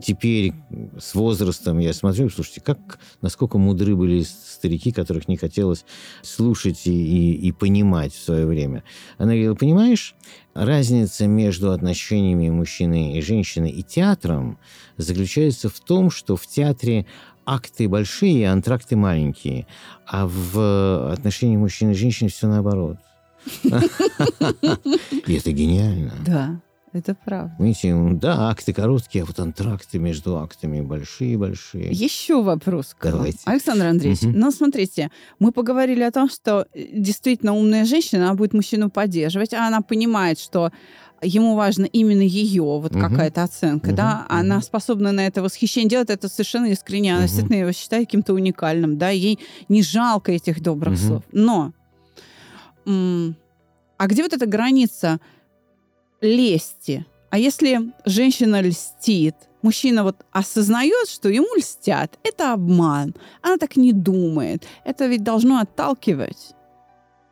теперь 0.00 0.52
с 1.00 1.16
возрастом 1.16 1.80
я 1.80 1.92
смотрю, 1.92 2.30
слушайте, 2.30 2.60
как, 2.60 3.00
насколько 3.22 3.58
мудры 3.58 3.96
были 3.96 4.22
старики, 4.22 4.92
которых 4.92 5.26
не 5.26 5.36
хотелось 5.36 5.84
слушать 6.22 6.86
и, 6.86 6.92
и, 6.92 7.48
и 7.48 7.50
понимать 7.50 8.14
в 8.14 8.22
свое 8.22 8.46
время. 8.46 8.84
Она 9.18 9.32
говорила, 9.32 9.56
понимаешь, 9.56 10.14
разница 10.54 11.26
между 11.26 11.72
отношениями 11.72 12.50
мужчины 12.50 13.18
и 13.18 13.20
женщины 13.22 13.68
и 13.68 13.82
театром 13.82 14.58
заключается 14.96 15.68
в 15.68 15.80
том, 15.80 16.10
что 16.10 16.36
в 16.36 16.46
театре 16.46 17.06
акты 17.46 17.88
большие, 17.88 18.50
антракты 18.50 18.96
маленькие. 18.96 19.66
А 20.06 20.26
в 20.26 21.12
отношении 21.12 21.56
мужчин 21.56 21.90
и 21.90 21.94
женщин 21.94 22.28
все 22.28 22.46
наоборот. 22.46 22.98
И 23.64 25.34
это 25.34 25.52
гениально. 25.52 26.12
Да. 26.24 26.60
Это 26.92 27.16
правда. 27.24 27.54
Видите, 27.58 27.96
да, 28.20 28.50
акты 28.50 28.74
короткие, 28.74 29.22
а 29.22 29.26
вот 29.26 29.40
антракты 29.40 29.98
между 29.98 30.36
актами 30.38 30.82
большие-большие. 30.82 31.90
Еще 31.90 32.42
вопрос. 32.42 32.94
Давайте. 33.02 33.38
Александр 33.46 33.86
Андреевич, 33.86 34.22
угу. 34.24 34.32
ну, 34.34 34.50
смотрите, 34.50 35.10
мы 35.38 35.52
поговорили 35.52 36.02
о 36.02 36.10
том, 36.10 36.28
что 36.28 36.66
э, 36.74 36.88
действительно 36.92 37.54
умная 37.54 37.86
женщина, 37.86 38.24
она 38.24 38.34
будет 38.34 38.52
мужчину 38.52 38.90
поддерживать, 38.90 39.54
а 39.54 39.66
она 39.66 39.80
понимает, 39.80 40.38
что 40.38 40.70
ему 41.22 41.54
важно 41.54 41.84
именно 41.84 42.22
ее 42.22 42.62
вот 42.62 42.92
угу. 42.92 43.00
какая-то 43.00 43.44
оценка, 43.44 43.88
угу. 43.88 43.96
да, 43.96 44.26
угу. 44.26 44.34
она 44.34 44.60
способна 44.60 45.12
на 45.12 45.26
это 45.26 45.42
восхищение 45.42 45.88
делать, 45.88 46.10
это 46.10 46.28
совершенно 46.28 46.66
искренне, 46.66 47.12
она 47.12 47.20
угу. 47.20 47.28
действительно 47.28 47.56
его 47.60 47.72
считает 47.72 48.06
каким-то 48.06 48.34
уникальным, 48.34 48.98
да, 48.98 49.10
ей 49.10 49.38
не 49.68 49.82
жалко 49.82 50.32
этих 50.32 50.60
добрых 50.60 50.94
угу. 50.94 51.06
слов. 51.06 51.22
Но, 51.32 51.72
а 52.84 54.06
где 54.06 54.22
вот 54.22 54.32
эта 54.32 54.46
граница 54.46 55.20
лести? 56.20 57.06
А 57.30 57.38
если 57.38 57.92
женщина 58.04 58.60
льстит, 58.60 59.36
мужчина 59.62 60.02
вот 60.02 60.16
осознает, 60.32 61.08
что 61.08 61.28
ему 61.28 61.54
льстят, 61.56 62.18
это 62.24 62.52
обман, 62.52 63.14
она 63.40 63.56
так 63.56 63.76
не 63.76 63.92
думает, 63.92 64.66
это 64.84 65.06
ведь 65.06 65.22
должно 65.22 65.60
отталкивать. 65.60 66.54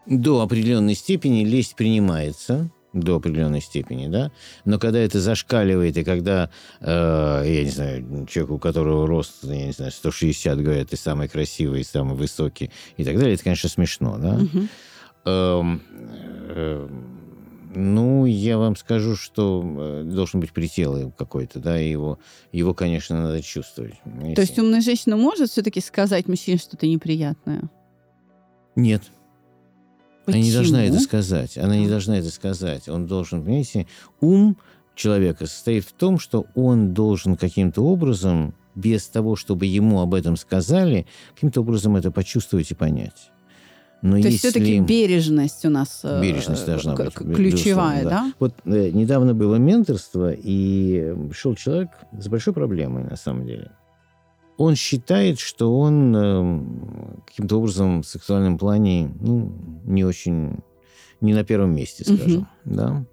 До 0.06 0.40
определенной 0.40 0.94
степени 0.94 1.44
лесть 1.44 1.76
принимается, 1.76 2.70
до 2.92 3.16
определенной 3.16 3.60
степени, 3.60 4.08
да. 4.08 4.32
Но 4.64 4.78
когда 4.78 4.98
это 4.98 5.20
зашкаливает, 5.20 5.96
и 5.96 6.04
когда, 6.04 6.50
э, 6.80 7.42
я 7.46 7.64
не 7.64 7.70
знаю, 7.70 8.26
человек, 8.26 8.50
у 8.50 8.58
которого 8.58 9.06
рост, 9.06 9.44
я 9.44 9.66
не 9.66 9.72
знаю, 9.72 9.92
160, 9.92 10.60
говорят, 10.60 10.90
ты 10.90 10.96
самый 10.96 11.28
красивый, 11.28 11.84
самый 11.84 12.16
высокий 12.16 12.70
и 12.96 13.04
так 13.04 13.16
далее, 13.16 13.34
это, 13.34 13.44
конечно, 13.44 13.68
смешно, 13.68 14.18
да. 14.18 14.34
Угу. 14.34 14.68
Э, 15.26 15.62
э, 16.48 16.88
Ну, 17.72 18.26
я 18.26 18.58
вам 18.58 18.74
скажу, 18.74 19.14
что 19.14 19.62
э, 19.64 20.02
должен 20.04 20.40
быть 20.40 20.52
предел 20.52 21.12
какой-то, 21.12 21.60
да, 21.60 21.76
его, 21.76 22.18
его, 22.50 22.74
конечно, 22.74 23.22
надо 23.22 23.40
чувствовать. 23.42 23.94
понимаете? 24.02 24.34
То 24.34 24.42
есть 24.42 24.58
умная 24.58 24.80
женщина 24.80 25.16
может 25.16 25.50
все-таки 25.50 25.80
сказать 25.80 26.26
мужчине 26.26 26.58
что-то 26.58 26.88
неприятное? 26.88 27.70
Нет, 28.74 29.02
она 30.30 30.42
не 30.42 30.52
должна 30.52 30.78
Почему? 30.78 30.94
это 30.96 31.04
сказать. 31.04 31.58
Она 31.58 31.76
не 31.76 31.88
должна 31.88 32.18
это 32.18 32.30
сказать. 32.30 32.88
Он 32.88 33.06
должен, 33.06 33.42
понимаете, 33.42 33.86
ум 34.20 34.56
человека 34.94 35.46
состоит 35.46 35.84
в 35.84 35.92
том, 35.92 36.18
что 36.18 36.46
он 36.54 36.92
должен 36.92 37.36
каким-то 37.36 37.82
образом, 37.82 38.54
без 38.74 39.06
того, 39.08 39.36
чтобы 39.36 39.66
ему 39.66 40.00
об 40.00 40.14
этом 40.14 40.36
сказали, 40.36 41.06
каким-то 41.34 41.60
образом 41.60 41.96
это 41.96 42.10
почувствовать 42.10 42.70
и 42.70 42.74
понять. 42.74 43.30
Но 44.02 44.12
То 44.20 44.28
есть 44.28 44.38
все-таки 44.38 44.80
бережность 44.80 45.64
у 45.66 45.70
нас 45.70 46.00
э, 46.04 46.22
Бережность 46.22 46.64
должна 46.64 46.94
быть. 46.94 47.12
ключевая, 47.12 47.98
безусловно, 47.98 48.10
да? 48.10 48.32
Вот 48.38 48.54
э, 48.64 48.90
недавно 48.92 49.34
было 49.34 49.56
менторство, 49.56 50.32
и 50.32 51.14
шел 51.32 51.54
человек 51.54 51.90
с 52.18 52.28
большой 52.28 52.54
проблемой, 52.54 53.04
на 53.04 53.16
самом 53.16 53.46
деле. 53.46 53.72
Он 54.62 54.74
считает, 54.76 55.38
что 55.38 55.74
он 55.78 56.14
э, 56.14 57.22
каким-то 57.26 57.56
образом 57.56 58.02
в 58.02 58.06
сексуальном 58.06 58.58
плане 58.58 59.10
ну, 59.18 59.54
не 59.86 60.04
очень, 60.04 60.58
не 61.22 61.32
на 61.32 61.44
первом 61.44 61.74
месте, 61.74 62.04
скажем. 62.04 62.46
Да? 62.66 63.06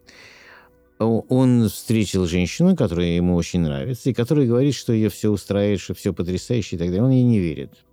О- 1.00 1.24
Он 1.30 1.70
встретил 1.70 2.26
женщину, 2.26 2.76
которая 2.76 3.08
ему 3.16 3.36
очень 3.36 3.62
нравится, 3.62 4.10
и 4.10 4.14
которая 4.14 4.46
говорит, 4.46 4.76
что 4.76 4.92
ее 4.92 5.08
все 5.10 5.30
устраивает, 5.32 5.80
что 5.80 5.94
все 5.94 6.12
потрясающе 6.14 6.76
и 6.76 6.80
так 6.80 6.88
далее. 6.90 7.04
Он 7.04 7.12
ей 7.12 7.24
не 7.24 7.40
верит. 7.40 7.86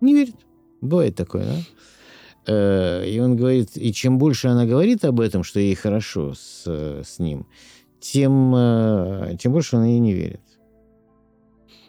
Не 0.00 0.14
верит. 0.14 0.36
Бывает 0.80 1.14
такое, 1.14 1.44
да? 1.44 1.56
Э, 2.46 3.06
И 3.06 3.20
он 3.20 3.36
говорит, 3.36 3.70
и 3.74 3.92
чем 3.92 4.16
больше 4.18 4.48
она 4.48 4.64
говорит 4.64 5.04
об 5.04 5.20
этом, 5.20 5.44
что 5.44 5.60
ей 5.60 5.74
хорошо 5.74 6.32
с, 6.32 6.64
э, 6.66 7.02
с 7.04 7.18
ним, 7.18 7.46
тем, 8.00 8.54
э, 8.56 9.36
тем 9.38 9.52
больше 9.52 9.76
она 9.76 9.86
ей 9.88 9.98
не 10.00 10.14
верит. 10.14 10.40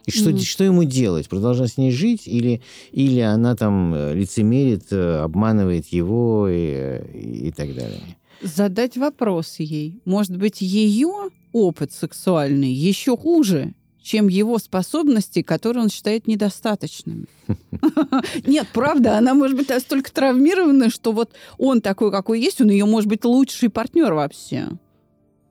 И 0.06 0.12
что, 0.12 0.30
Мгм. 0.30 0.40
что 0.40 0.64
ему 0.64 0.84
делать? 0.84 1.28
Продолжать 1.30 1.72
с 1.74 1.78
ней 1.78 1.92
жить? 1.92 2.28
Или, 2.28 2.62
или 2.92 3.20
она 3.20 3.56
там 3.56 3.94
э, 3.94 4.14
лицемерит, 4.14 4.88
э, 4.92 5.18
обманывает 5.24 5.88
его 5.88 6.48
и, 6.50 7.48
и 7.48 7.52
так 7.52 7.74
далее? 7.76 8.02
Задать 8.42 8.98
вопрос 8.98 9.56
ей. 9.60 10.00
Может 10.06 10.38
быть, 10.38 10.62
ее 10.62 11.30
опыт 11.54 11.92
сексуальный 11.94 12.72
еще 12.72 13.18
хуже, 13.18 13.74
чем 14.04 14.28
его 14.28 14.60
способности, 14.60 15.42
которые 15.42 15.84
он 15.84 15.90
считает 15.90 16.28
недостаточными. 16.28 17.26
Нет, 18.46 18.68
правда, 18.74 19.18
она 19.18 19.34
может 19.34 19.58
быть 19.58 19.70
настолько 19.70 20.12
травмирована, 20.14 20.92
что 20.92 21.12
вот 21.12 21.32
он 21.58 21.82
такой, 21.82 22.12
какой 22.12 22.40
есть, 22.40 22.62
он 22.62 22.70
ее 22.70 22.86
может 22.86 23.10
быть 23.10 23.26
лучший 23.26 23.70
партнер 23.70 24.14
вообще. 24.14 24.68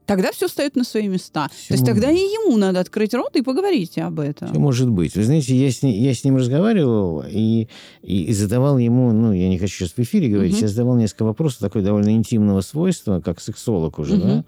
Тогда 0.06 0.32
все 0.32 0.48
встает 0.48 0.76
на 0.76 0.84
свои 0.84 1.08
места. 1.08 1.48
Всё 1.54 1.68
То 1.68 1.74
есть 1.74 1.86
тогда 1.86 2.10
и 2.10 2.14
может. 2.14 2.32
ему 2.32 2.56
надо 2.58 2.80
открыть 2.80 3.14
рот 3.14 3.36
и 3.36 3.42
поговорить 3.42 3.96
об 3.98 4.20
Все 4.20 4.30
этом. 4.30 4.60
может 4.60 4.90
быть. 4.90 5.14
Вы 5.16 5.24
знаете, 5.24 5.56
я 5.56 5.70
с, 5.70 5.82
ним, 5.82 5.92
я 5.94 6.12
с 6.14 6.24
ним 6.24 6.36
разговаривал 6.36 7.24
и, 7.26 7.68
и, 8.02 8.24
и 8.24 8.32
задавал 8.34 8.76
ему, 8.78 9.12
ну, 9.12 9.32
я 9.32 9.48
не 9.48 9.58
хочу 9.58 9.78
сейчас 9.78 9.92
в 9.92 9.98
эфире 10.00 10.28
говорить, 10.28 10.52
Мгм. 10.54 10.62
я 10.62 10.68
задавал 10.68 10.96
несколько 10.96 11.24
вопросов 11.24 11.60
такой 11.60 11.82
довольно 11.82 12.10
интимного 12.10 12.60
свойства, 12.60 13.20
как 13.20 13.40
сексолог 13.40 13.98
уже, 13.98 14.16
Мгм. 14.16 14.26
да, 14.28 14.44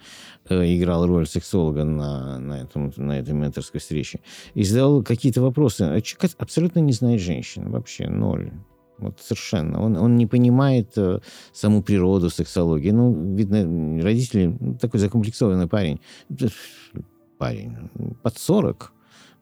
э, 0.57 0.77
играл 0.77 1.07
роль 1.07 1.27
сексолога 1.27 1.85
на, 1.85 2.39
на, 2.39 2.61
этом, 2.63 2.93
на 2.97 3.19
этой 3.19 3.33
менторской 3.33 3.81
встрече. 3.81 4.21
И 4.55 4.63
задал 4.63 5.03
какие-то 5.03 5.41
вопросы. 5.41 5.83
А 5.83 6.01
абсолютно 6.39 6.81
не 6.81 6.93
знает 6.93 7.21
женщин, 7.21 7.71
вообще 7.71 8.09
ноль. 8.09 8.53
Вот 8.99 9.21
совершенно. 9.21 9.83
Он, 9.83 9.97
он 9.97 10.17
не 10.17 10.27
понимает 10.27 10.93
э, 10.97 11.21
саму 11.53 11.83
природу 11.83 12.31
сексологии. 12.31 12.91
Ну, 12.91 13.35
видно, 13.35 14.03
родители... 14.03 14.57
ну, 14.59 14.75
такой 14.75 15.01
закомплексованный 15.01 15.67
парень. 15.69 16.01
Парень. 17.39 17.77
Под 18.23 18.39
40. 18.39 18.93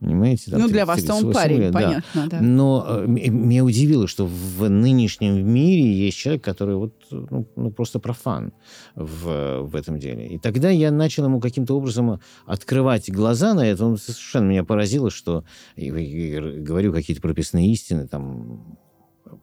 Понимаете? 0.01 0.51
там 0.51 0.61
Ну, 0.61 0.69
для 0.69 0.85
вас 0.85 0.97
38 0.97 1.27
он 1.29 1.33
парень, 1.33 1.59
лет, 1.59 1.73
да. 1.73 1.81
понятно, 1.81 2.29
да. 2.29 2.41
Но 2.41 2.85
э, 2.89 3.07
меня 3.07 3.65
удивило, 3.65 4.07
что 4.07 4.27
в 4.27 4.69
нынешнем 4.69 5.47
мире 5.49 5.95
есть 5.95 6.19
человек, 6.19 6.45
который 6.45 6.75
вот, 6.75 6.93
ну, 7.11 7.47
ну, 7.57 7.71
просто 7.71 8.01
профан 8.01 8.53
в, 8.97 9.63
в 9.63 9.77
этом 9.77 9.99
деле. 9.99 10.27
И 10.27 10.39
тогда 10.39 10.69
я 10.69 10.91
начал 10.91 11.25
ему 11.25 11.41
каким-то 11.41 11.75
образом 11.77 12.21
открывать 12.45 13.11
глаза 13.11 13.55
на 13.55 13.67
это. 13.67 13.87
Он 13.87 13.97
совершенно 13.97 14.47
меня 14.51 14.65
поразило, 14.65 15.11
что 15.11 15.45
и- 15.77 15.87
и 15.87 16.39
говорю 16.61 16.93
какие-то 16.93 17.23
прописные 17.23 17.73
истины 17.73 18.07
там 18.07 18.77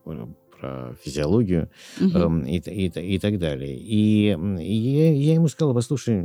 про- 0.03 0.95
физиологию 1.03 1.69
Мгм. 1.99 2.17
эм, 2.17 2.43
и, 2.45 2.57
и, 2.59 3.15
и 3.15 3.19
так 3.19 3.39
далее. 3.39 3.75
И, 3.77 4.31
и 4.31 4.73
я, 4.73 5.13
я 5.13 5.33
ему 5.33 5.47
сказал, 5.47 5.73
послушай, 5.73 6.23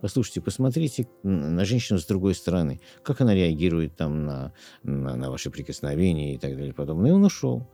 послушайте, 0.00 0.40
посмотрите 0.40 1.08
на 1.24 1.64
женщину 1.64 1.98
с 1.98 2.06
другой 2.06 2.34
стороны, 2.34 2.80
как 3.02 3.20
она 3.20 3.34
реагирует 3.34 3.96
там 3.96 4.24
на, 4.24 4.52
на, 4.84 5.16
на 5.16 5.30
ваши 5.30 5.50
прикосновения 5.50 6.34
и 6.34 6.38
так 6.38 6.56
далее 6.56 6.72
подобное. 6.72 7.10
И 7.10 7.14
он 7.14 7.24
ушел. 7.24 7.66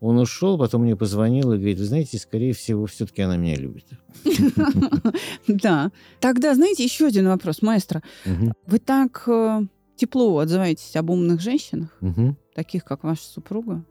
Он 0.00 0.16
ушел, 0.18 0.58
потом 0.58 0.82
мне 0.82 0.94
позвонил 0.94 1.52
и 1.52 1.56
говорит, 1.56 1.78
вы 1.78 1.84
знаете, 1.84 2.18
скорее 2.18 2.52
всего, 2.52 2.86
все-таки 2.86 3.22
она 3.22 3.36
меня 3.36 3.56
любит. 3.56 3.86
Да. 5.48 5.90
Тогда, 6.20 6.54
знаете, 6.54 6.84
еще 6.84 7.06
один 7.06 7.26
вопрос, 7.28 7.62
маэстро. 7.62 8.02
Вы 8.66 8.78
так 8.78 9.24
э, 9.26 9.62
тепло 9.96 10.38
отзываетесь 10.38 10.94
об 10.96 11.10
умных 11.10 11.40
женщинах, 11.40 11.98
таких 12.54 12.84
как 12.84 13.04
ваша 13.04 13.24
супруга, 13.24 13.84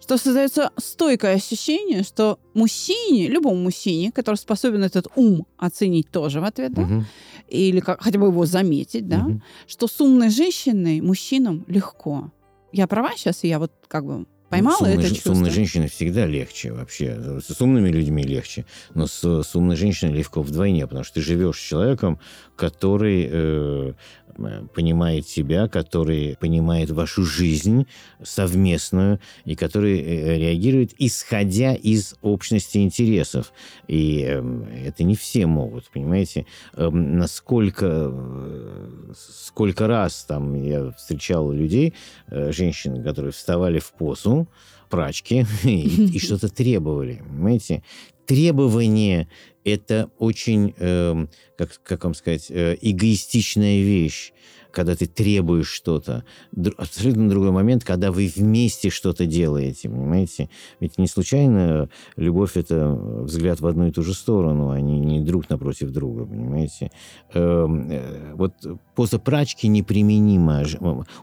что 0.00 0.16
создается 0.16 0.70
стойкое 0.76 1.36
ощущение, 1.36 2.02
что 2.02 2.38
мужчине, 2.54 3.28
любому 3.28 3.56
мужчине, 3.56 4.12
который 4.12 4.36
способен 4.36 4.82
этот 4.82 5.06
ум 5.14 5.46
оценить 5.56 6.10
тоже 6.10 6.40
в 6.40 6.44
ответ, 6.44 6.72
да, 6.72 6.82
Мгм, 6.82 7.06
или 7.48 7.80
как, 7.80 8.02
хотя 8.02 8.18
бы 8.18 8.26
его 8.26 8.46
заметить, 8.46 9.08
да, 9.08 9.26
что 9.66 9.86
с 9.86 10.00
умной 10.00 10.30
женщиной 10.30 11.00
мужчинам 11.00 11.64
легко. 11.68 12.32
Я 12.72 12.86
права 12.86 13.12
сейчас, 13.16 13.44
я 13.44 13.58
вот 13.58 13.72
как 13.88 14.04
бы 14.04 14.26
поймала 14.50 14.76
Ну, 14.80 14.86
с 14.86 14.88
умной 14.88 15.04
это 15.04 15.08
чувство? 15.08 15.34
С 15.34 15.36
умной 15.36 15.50
женщиной 15.50 15.88
всегда 15.88 16.26
легче 16.26 16.72
вообще. 16.72 17.40
С 17.40 17.60
умными 17.60 17.88
людьми 17.88 18.22
легче. 18.22 18.66
Но 18.94 19.06
с, 19.06 19.42
с 19.42 19.54
умной 19.54 19.76
женщиной 19.76 20.12
легко 20.12 20.42
вдвойне, 20.42 20.86
потому 20.86 21.04
что 21.04 21.14
ты 21.14 21.20
живешь 21.22 21.58
с 21.58 21.68
человеком, 21.68 22.20
который 22.56 23.28
э, 23.30 23.92
понимает 24.74 25.28
себя, 25.28 25.68
который 25.68 26.36
понимает 26.40 26.90
вашу 26.90 27.24
жизнь 27.24 27.86
совместную, 28.22 29.20
и 29.44 29.54
который 29.54 30.00
э, 30.00 30.38
реагирует, 30.38 30.92
исходя 30.98 31.74
из 31.74 32.16
общности 32.22 32.78
интересов. 32.78 33.52
И 33.88 34.24
э, 34.26 34.86
это 34.86 35.04
не 35.04 35.16
все 35.16 35.46
могут, 35.46 35.90
понимаете? 35.90 36.46
Э, 36.74 36.88
насколько, 36.90 38.10
э, 38.12 39.12
сколько 39.16 39.86
раз 39.86 40.24
там 40.24 40.54
я 40.62 40.90
встречал 40.92 41.50
людей, 41.52 41.94
э, 42.28 42.52
женщин, 42.52 43.02
которые 43.02 43.32
вставали 43.32 43.78
в 43.78 43.92
позу, 43.92 44.48
прачки 44.90 45.46
и, 45.64 46.16
и 46.16 46.18
что-то 46.18 46.48
требовали, 46.48 47.22
понимаете? 47.28 47.82
Требование– 48.30 49.26
это 49.64 50.08
очень, 50.20 50.72
эм, 50.78 51.28
как, 51.58 51.80
как 51.82 52.04
вам 52.04 52.14
сказать, 52.14 52.46
э, 52.48 52.76
эгоистичная 52.80 53.82
вещь, 53.82 54.30
когда 54.70 54.94
ты 54.94 55.06
требуешь 55.06 55.66
что-то. 55.66 56.24
Дру- 56.54 56.74
абсолютно 56.76 57.28
другой 57.28 57.50
момент, 57.50 57.82
когда 57.82 58.12
вы 58.12 58.32
вместе 58.32 58.88
что-то 58.88 59.26
делаете, 59.26 59.88
понимаете? 59.88 60.48
Ведь 60.78 60.96
не 60.96 61.08
случайно 61.08 61.90
любовь– 62.14 62.52
это 62.56 62.92
взгляд 62.94 63.60
в 63.60 63.66
одну 63.66 63.88
и 63.88 63.90
ту 63.90 64.04
же 64.04 64.14
сторону, 64.14 64.70
а 64.70 64.80
не, 64.80 65.00
не 65.00 65.20
друг 65.20 65.50
напротив 65.50 65.90
друга, 65.90 66.24
понимаете? 66.24 66.92
Эм, 67.34 67.90
э, 67.90 68.34
вот 68.34 68.54
поза 68.94 69.18
прачки 69.18 69.66
неприменима. 69.66 70.64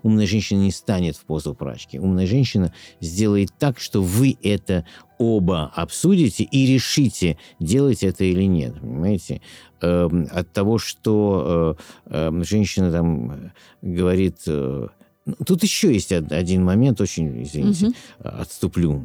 Умная 0.03 0.27
женщина 0.27 0.59
не 0.59 0.71
станет 0.71 1.15
в 1.15 1.23
позу 1.23 1.55
прачки. 1.55 1.99
Умная 1.99 2.27
женщина 2.27 2.73
сделает 2.99 3.51
так, 3.57 3.79
что 3.79 4.03
вы 4.03 4.37
это 4.43 4.83
оба 5.17 5.71
обсудите 5.75 6.43
и 6.43 6.65
решите, 6.73 7.37
делать 7.59 8.03
это 8.03 8.23
или 8.23 8.43
нет, 8.43 8.79
понимаете? 8.79 9.41
Эм, 9.81 10.27
от 10.31 10.51
того, 10.53 10.77
что 10.77 11.77
э, 12.09 12.15
эм, 12.27 12.43
женщина 12.43 12.91
там 12.91 13.31
э, 13.31 13.49
говорит... 13.81 14.37
э, 14.47 14.87
ну, 15.25 15.35
Тут 15.45 15.61
еще 15.63 15.93
есть 15.93 16.11
од- 16.13 16.31
один 16.31 16.63
момент, 16.63 17.01
очень, 17.01 17.43
извините, 17.43 17.87
Мгм. 17.87 17.95
отступлю. 18.19 19.03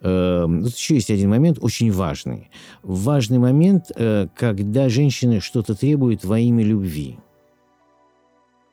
Эм, 0.00 0.64
Тут 0.64 0.76
еще 0.76 0.94
есть 0.94 1.10
один 1.10 1.30
момент 1.30 1.58
очень 1.60 1.92
важный. 1.92 2.50
Важный 2.82 3.38
момент, 3.38 3.90
когда 4.34 4.88
женщина 4.88 5.40
что-то 5.40 5.74
требует 5.74 6.24
во 6.24 6.38
имя 6.40 6.64
любви. 6.64 7.18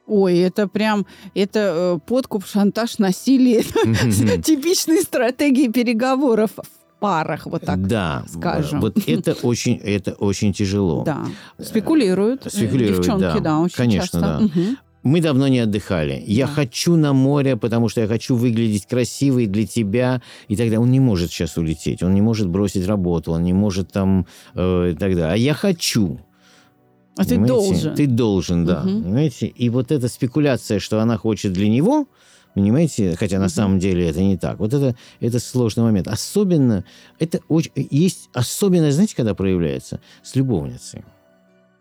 Ой, 0.08 0.38
это 0.40 0.68
прям, 0.68 1.06
это 1.34 1.60
э, 1.96 2.00
подкуп, 2.06 2.46
шантаж, 2.46 3.00
насилие. 3.00 3.64
Типичные 4.44 5.02
стратегии 5.02 5.68
переговоров 5.68 6.52
в 6.58 7.00
парах, 7.00 7.46
вот 7.48 7.64
так. 7.64 7.88
да, 7.88 8.24
скажем. 8.28 8.82
вот 8.82 8.98
это 9.08 9.34
очень, 9.44 9.76
это 9.78 10.14
очень 10.14 10.54
тяжело. 10.54 11.04
Да. 11.04 11.26
Спекулируют. 11.60 12.46
э, 12.46 12.50
Спекулируют, 12.50 12.98
Девчонки, 12.98 13.22
да. 13.22 13.40
да, 13.40 13.60
очень 13.60 13.76
Конечно, 13.76 14.02
часто. 14.04 14.20
да. 14.54 14.62
Мы 15.04 15.22
давно 15.22 15.48
не 15.48 15.60
отдыхали. 15.60 16.24
Я 16.26 16.48
Да. 16.48 16.54
хочу 16.54 16.96
на 16.96 17.14
море, 17.14 17.58
потому 17.58 17.90
что 17.90 18.02
я 18.02 18.08
хочу 18.08 18.36
выглядеть 18.36 18.88
красивой 18.88 19.46
для 19.46 19.68
тебя 19.68 20.20
и 20.48 20.56
далее. 20.56 20.80
Он 20.80 20.90
не 20.90 21.00
может 21.00 21.30
сейчас 21.32 21.58
улететь, 21.58 22.02
он 22.02 22.16
не 22.16 22.22
может 22.22 22.48
бросить 22.48 22.88
работу, 22.88 23.32
он 23.32 23.44
не 23.44 23.54
может 23.54 23.92
там 23.92 24.26
э, 24.56 24.92
и 24.94 24.96
так 24.96 25.12
далее. 25.16 25.34
А 25.34 25.36
я 25.36 25.54
хочу. 25.54 26.20
А 27.18 27.24
ты 27.24 27.30
Понимаете? 27.36 27.54
должен. 27.56 27.96
Ты 27.96 28.08
должен, 28.08 28.66
да. 28.66 28.84
Мгм. 28.84 29.04
Понимаете? 29.04 29.48
И 29.48 29.70
вот 29.70 29.92
эта 29.92 30.08
спекуляция, 30.10 30.80
что 30.80 31.00
она 31.00 31.18
хочет 31.18 31.54
для 31.54 31.70
него, 31.70 32.08
понимаете, 32.54 33.16
хотя 33.18 33.38
на 33.38 33.46
Мгм. 33.46 33.50
самом 33.50 33.80
деле 33.80 34.10
это 34.10 34.22
не 34.22 34.38
так. 34.38 34.60
Вот 34.60 34.74
это, 34.74 34.96
это 35.22 35.40
сложный 35.40 35.84
момент. 35.84 36.08
Особенно, 36.08 36.84
это 37.20 37.40
очень, 37.48 37.72
есть 37.76 38.30
особенность, 38.34 38.96
знаете, 38.96 39.16
когда 39.16 39.34
проявляется? 39.34 40.02
С 40.24 40.36
любовницей. 40.36 41.04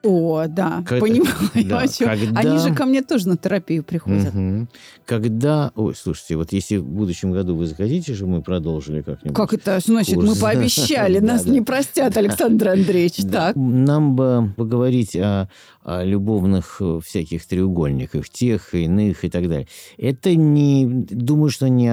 О, 0.04 0.46
да, 0.46 0.84
Когда- 0.86 1.00
понимаю. 1.06 1.34
да, 1.68 1.78
о 1.80 1.88
чём. 1.88 2.08
когда- 2.08 2.40
Они 2.40 2.58
же 2.58 2.74
ко 2.74 2.84
мне 2.84 3.02
тоже 3.02 3.28
на 3.28 3.36
терапию 3.36 3.82
приходят. 3.82 4.34
Мгм. 4.34 4.68
Когда, 5.06 5.72
ой, 5.74 5.94
слушайте, 5.94 6.36
вот 6.36 6.52
если 6.52 6.76
в 6.76 6.84
будущем 6.86 7.32
году 7.32 7.56
вы 7.56 7.66
захотите, 7.66 8.14
чтобы 8.14 8.32
мы 8.32 8.42
продолжили 8.42 9.00
как-нибудь. 9.02 9.36
Как 9.36 9.54
это 9.54 9.80
значит? 9.84 10.16
Мы 10.16 10.26
Курс. 10.28 10.38
пообещали, 10.38 11.18
Да, 11.24 11.34
нас 11.34 11.46
не 11.46 11.60
простят, 11.62 12.16
Александр 12.16 12.68
Андреевич. 12.68 13.16
Так. 13.30 13.56
Нам 13.56 14.14
бы 14.14 14.52
поговорить 14.56 15.16
о, 15.16 15.48
о 15.82 16.04
любовных 16.04 16.76
э, 16.80 17.00
всяких 17.04 17.44
треугольниках, 17.46 18.28
тех, 18.28 18.74
иных 18.74 19.24
и 19.24 19.30
так 19.30 19.48
далее. 19.48 19.68
Это 19.96 20.34
не... 20.34 20.86
Думаю, 20.86 21.50
что 21.50 21.68
не 21.68 21.92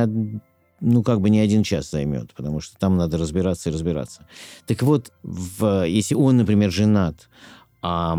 ну, 0.84 1.04
как 1.04 1.22
бы 1.22 1.30
не 1.30 1.40
один 1.40 1.62
час 1.62 1.92
займет, 1.92 2.34
потому 2.34 2.60
что 2.60 2.76
там 2.80 2.98
надо 2.98 3.18
разбираться 3.20 3.70
и 3.70 3.74
разбираться. 3.74 4.26
Так 4.66 4.82
вот, 4.82 5.12
в, 5.22 5.86
если 5.88 6.16
он, 6.16 6.38
например, 6.38 6.72
женат, 6.72 7.30
а 7.82 8.14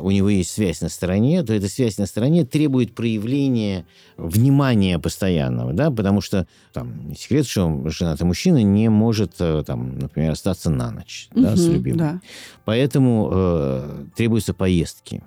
у 0.00 0.10
него 0.10 0.28
есть 0.30 0.50
связь 0.50 0.80
на 0.80 0.88
стороне, 0.88 1.42
то 1.42 1.52
эта 1.52 1.68
связь 1.68 1.98
на 1.98 2.06
стороне 2.06 2.44
требует 2.44 2.94
проявления 2.94 3.84
внимания 4.16 4.98
постоянного, 4.98 5.74
да, 5.74 5.90
потому 5.90 6.22
что 6.22 6.46
там 6.72 7.08
не 7.08 7.14
секрет, 7.14 7.46
что 7.46 7.88
женатый 7.90 8.26
мужчина 8.26 8.62
не 8.62 8.88
может, 8.88 9.34
э, 9.38 9.64
там, 9.66 9.98
например, 9.98 10.32
остаться 10.32 10.70
на 10.70 10.90
ночь 10.90 11.28
да, 11.34 11.56
с 11.56 11.66
любимым. 11.66 11.98
да. 11.98 12.20
Поэтому 12.64 13.30
э, 13.32 14.04
требуются 14.16 14.54
поездки 14.54 15.22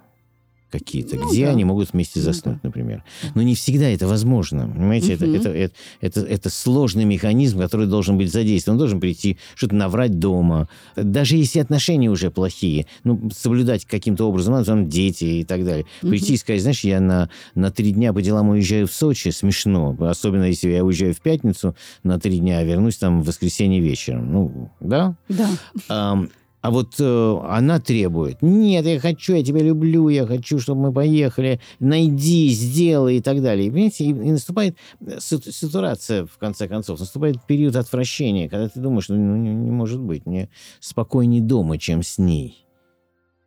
какие-то, 0.69 1.15
Ну 1.15 1.29
где 1.29 1.45
да. 1.45 1.51
они 1.51 1.63
могут 1.65 1.93
вместе 1.93 2.19
Ну 2.19 2.25
заснуть, 2.25 2.55
да. 2.55 2.59
например. 2.63 3.03
Но 3.35 3.41
не 3.41 3.55
всегда 3.55 3.87
это 3.89 4.07
возможно. 4.07 4.67
Понимаете, 4.67 5.13
это, 5.13 5.25
Мгм. 5.25 5.35
это, 5.35 5.49
это, 5.49 5.73
это, 6.01 6.19
это 6.21 6.49
сложный 6.49 7.05
механизм, 7.05 7.59
который 7.59 7.87
должен 7.87 8.17
быть 8.17 8.31
задействован. 8.31 8.75
Он 8.75 8.79
должен 8.79 8.99
прийти, 8.99 9.37
что-то 9.55 9.75
наврать 9.75 10.19
дома. 10.19 10.67
Даже 10.95 11.35
если 11.37 11.59
отношения 11.59 12.09
уже 12.09 12.31
плохие, 12.31 12.85
ну, 13.03 13.29
соблюдать 13.35 13.85
каким-то 13.85 14.25
образом, 14.29 14.53
а 14.55 14.63
там 14.63 14.87
дети 14.89 15.25
и 15.25 15.43
так 15.43 15.65
далее. 15.65 15.85
Прийти 16.01 16.33
и 16.33 16.37
сказать, 16.37 16.61
знаешь, 16.61 16.83
я 16.83 16.99
на, 16.99 17.29
на 17.55 17.71
три 17.71 17.91
дня 17.91 18.13
по 18.13 18.21
делам 18.21 18.49
уезжаю 18.49 18.87
в 18.87 18.91
Сочи, 18.93 19.29
смешно. 19.29 19.95
Особенно, 19.99 20.43
если 20.45 20.69
я 20.69 20.83
уезжаю 20.83 21.13
в 21.13 21.21
пятницу 21.21 21.75
на 22.03 22.19
три 22.19 22.39
дня, 22.39 22.59
а 22.59 22.63
вернусь 22.63 22.97
там 22.97 23.21
в 23.21 23.25
воскресенье 23.25 23.79
вечером. 23.81 24.31
Ну, 24.31 24.71
да? 24.79 25.15
Да. 25.29 25.49
Ам, 25.87 26.29
а 26.61 26.71
вот 26.71 26.95
э, 26.99 27.39
она 27.47 27.79
требует, 27.79 28.41
нет, 28.41 28.85
я 28.85 28.99
хочу, 28.99 29.35
я 29.35 29.43
тебя 29.43 29.61
люблю, 29.61 30.09
я 30.09 30.25
хочу, 30.25 30.59
чтобы 30.59 30.81
мы 30.81 30.93
поехали, 30.93 31.59
найди, 31.79 32.49
сделай 32.49 33.17
и 33.17 33.21
так 33.21 33.41
далее. 33.41 33.71
Понимаете, 33.71 34.05
и, 34.05 34.09
и 34.09 34.31
наступает 34.31 34.77
э, 34.99 35.19
сатурация, 35.19 36.25
в 36.25 36.37
конце 36.37 36.67
концов, 36.67 36.99
наступает 36.99 37.37
период 37.45 37.75
отвращения, 37.75 38.49
когда 38.49 38.67
ты 38.67 38.79
думаешь, 38.79 39.09
ну, 39.09 39.15
не, 39.15 39.53
не 39.53 39.71
может 39.71 40.01
быть, 40.01 40.25
мне 40.25 40.49
спокойнее 40.79 41.41
дома, 41.41 41.77
чем 41.77 42.03
с 42.03 42.17
ней. 42.17 42.65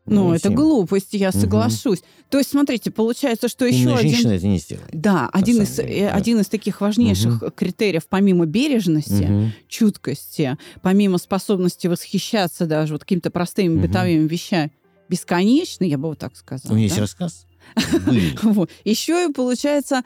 Ну, 0.04 0.22
Понимаете? 0.22 0.48
это 0.48 0.56
глупость, 0.56 1.08
я 1.12 1.30
соглашусь. 1.30 2.02
То 2.28 2.38
есть, 2.38 2.50
смотрите, 2.50 2.90
получается, 2.90 3.46
что 3.48 3.64
еще 3.64 3.86
Умная 3.88 3.98
один... 3.98 4.10
женщина 4.10 4.32
это 4.32 4.46
не 4.48 4.58
сделает. 4.58 4.88
Да, 4.92 5.30
один 5.32 5.62
из, 5.62 5.76
деле, 5.76 5.88
э, 5.96 6.08
да. 6.08 6.14
один 6.14 6.40
из 6.40 6.48
таких 6.48 6.80
важнейших 6.80 7.42
критериев, 7.54 8.06
помимо 8.08 8.44
бережности, 8.46 9.22
Мгм. 9.22 9.52
чуткости, 9.68 10.58
помимо 10.82 11.18
способности 11.18 11.86
восхищаться 11.86 12.66
даже 12.66 12.94
вот 12.94 13.02
какими-то 13.02 13.30
простыми 13.30 13.74
Мгм. 13.74 13.82
бытовыми 13.86 14.26
вещами, 14.26 14.72
бесконечно, 15.08 15.84
я 15.84 15.98
бы 15.98 16.08
вот 16.08 16.18
так 16.18 16.32
У 16.32 16.36
сказала. 16.36 16.72
меня 16.72 16.84
есть 16.84 16.96
да? 16.96 17.02
рассказ. 17.02 17.46
Были. 18.06 18.36
Вот. 18.42 18.70
Еще 18.84 19.28
и 19.28 19.32
получается 19.32 20.02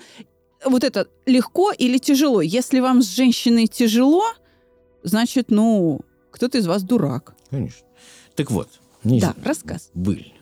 вот 0.65 0.85
это 0.85 1.09
легко 1.25 1.73
или 1.73 1.97
тяжело. 1.97 2.43
Если 2.43 2.81
вам 2.81 3.01
с 3.03 3.09
женщиной 3.15 3.67
тяжело, 3.67 4.25
значит, 5.03 5.47
ну, 5.51 6.01
кто-то 6.31 6.59
из 6.59 6.67
вас 6.67 6.83
дурак. 6.83 7.35
Конечно. 7.51 7.87
Так 8.35 8.51
вот. 8.51 8.69
Не 9.07 9.21
Да, 9.21 9.33
знаю, 9.33 9.47
рассказ. 9.47 9.91
Были. 9.95 10.33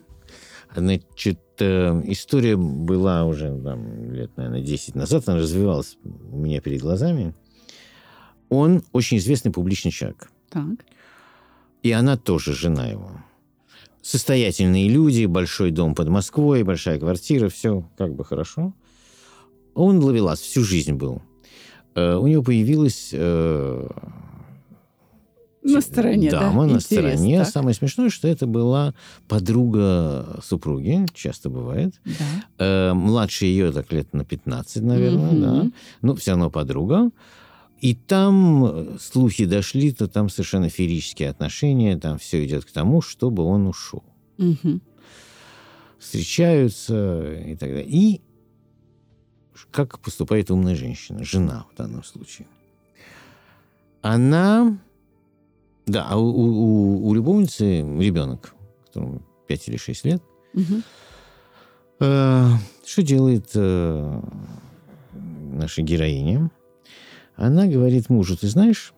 Значит, 0.75 1.41
э, 1.61 2.03
история 2.07 2.57
была 2.57 3.25
уже 3.25 3.57
там, 3.63 4.13
лет, 4.13 4.37
наверное, 4.37 4.61
10 4.63 4.95
назад, 4.97 5.29
она 5.29 5.39
развивалась 5.39 5.97
у 6.05 6.37
меня 6.39 6.61
перед 6.61 6.81
глазами. 6.81 7.35
Он 8.49 8.83
очень 8.93 9.19
известный 9.19 9.53
публичный 9.53 9.91
человек. 9.93 10.31
Так. 10.51 10.85
И 11.83 11.93
она 11.93 12.17
тоже 12.17 12.55
жена 12.55 12.87
его. 12.87 13.11
Состоятельные 14.03 14.89
люди, 14.89 15.27
большой 15.27 15.71
дом 15.71 15.95
под 15.95 16.09
Москвой, 16.09 16.63
большая 16.63 16.99
квартира, 16.99 17.49
все 17.49 17.89
как 17.97 18.15
бы 18.15 18.25
хорошо. 18.25 18.75
Он 19.75 19.99
ловелас, 20.03 20.41
всю 20.41 20.63
жизнь 20.65 20.93
был. 20.95 21.23
Э, 21.95 22.17
У 22.17 22.27
него 22.27 22.43
появилась 22.43 23.11
э, 23.13 23.89
На 25.65 25.81
стороне, 25.81 26.31
да? 26.31 26.41
дама 26.41 26.67
на 26.67 26.73
Интерес, 26.77 26.85
стороне. 26.85 27.39
так. 27.39 27.49
Самое 27.49 27.75
смешное, 27.75 28.11
что 28.11 28.29
это 28.29 28.47
была 28.47 28.95
подруга 29.29 30.39
супруги, 30.45 31.07
часто 31.15 31.49
бывает. 31.49 31.95
Да. 32.05 32.13
Э, 32.59 32.93
младше 32.93 33.47
ее 33.47 33.73
так 33.73 33.91
лет 33.91 34.13
на 34.13 34.25
15, 34.25 34.83
наверное, 34.83 35.33
Мгм. 35.33 35.41
да. 35.41 35.71
Ну, 36.03 36.15
все 36.17 36.33
равно 36.33 36.51
подруга. 36.51 37.11
И 37.81 37.95
там 37.95 38.65
э, 38.67 38.97
слухи 39.01 39.47
дошли, 39.47 39.93
то 39.93 40.07
там 40.07 40.29
совершенно 40.29 40.69
феерические 40.69 41.31
отношения, 41.31 41.97
там 41.99 42.19
все 42.19 42.45
идет 42.45 42.65
к 42.67 42.71
тому, 42.71 43.01
чтобы 43.01 43.43
он 43.43 43.67
ушел. 43.67 44.05
Мгм. 44.37 44.83
Встречаются 45.99 47.33
и 47.47 47.57
так 47.57 47.71
далее. 47.71 47.87
И 47.89 48.21
как 49.71 49.99
поступает 49.99 50.51
умная 50.51 50.75
женщина, 50.77 51.25
жена 51.25 51.65
в 51.73 51.77
данном 51.77 52.05
случае. 52.05 52.47
Она... 54.03 54.79
Да, 55.87 56.07
а 56.09 56.17
у, 56.17 56.25
у- 56.27 57.07
у 57.09 57.15
любовницы 57.15 57.81
ребенок, 57.81 58.55
которому 58.87 59.23
5 59.47 59.69
или 59.69 59.77
6 59.77 60.05
лет, 60.05 60.23
Мгм. 60.55 60.83
Э, 62.01 62.49
Что 62.85 63.03
делает 63.03 63.51
э, 63.55 64.21
наша 65.13 65.83
героиня? 65.83 66.51
Она 67.37 67.67
говорит 67.67 68.09
мужу, 68.11 68.37
ты 68.37 68.47
знаешь, 68.49 68.93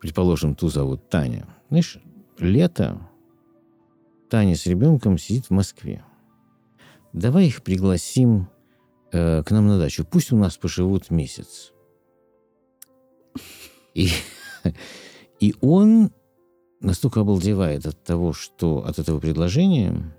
предположим, 0.00 0.54
ту 0.54 0.68
зовут 0.68 1.08
Таня, 1.08 1.46
знаешь, 1.68 1.98
лето, 2.38 2.98
Таня 4.30 4.56
с 4.56 4.66
ребенком 4.66 5.18
сидит 5.18 5.46
в 5.46 5.50
Москве. 5.50 6.04
Давай 7.12 7.46
их 7.46 7.62
пригласим 7.62 8.48
э, 9.12 9.42
к 9.42 9.50
нам 9.50 9.66
на 9.68 9.78
дачу. 9.78 10.04
Пусть 10.04 10.32
у 10.32 10.36
нас 10.36 10.56
поживут 10.56 11.10
месяц. 11.10 11.72
И, 13.94 14.08
и 15.40 15.54
он 15.60 16.10
настолько 16.80 17.20
обалдевает 17.20 17.86
от 17.86 18.02
того, 18.02 18.32
что 18.32 18.84
от 18.86 18.98
этого 18.98 19.18
предложения, 19.20 20.14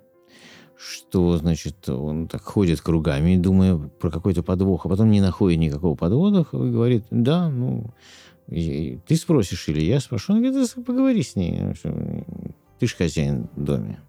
что, 0.78 1.38
значит, 1.38 1.88
он 1.90 2.28
так 2.28 2.42
ходит 2.44 2.82
кругами, 2.82 3.38
думая 3.38 3.78
про 3.78 4.12
какой-то 4.12 4.44
подвох, 4.44 4.86
а 4.86 4.90
потом 4.90 5.12
не 5.12 5.22
находит 5.22 5.60
никакого 5.60 5.96
подвода, 5.96 6.46
и 6.52 6.56
говорит, 6.56 7.06
да, 7.12 7.50
ну, 7.50 7.94
ты 8.48 9.16
спросишь 9.16 9.68
или 9.70 9.82
я 9.82 10.00
спрошу. 10.00 10.34
Он 10.34 10.42
говорит, 10.42 10.70
«Да 10.76 10.82
поговори 10.84 11.24
с 11.24 11.36
ней, 11.36 11.74
ты 12.80 12.88
же 12.88 12.96
хозяин 12.96 13.50
в 13.56 13.64
доме. 13.64 14.00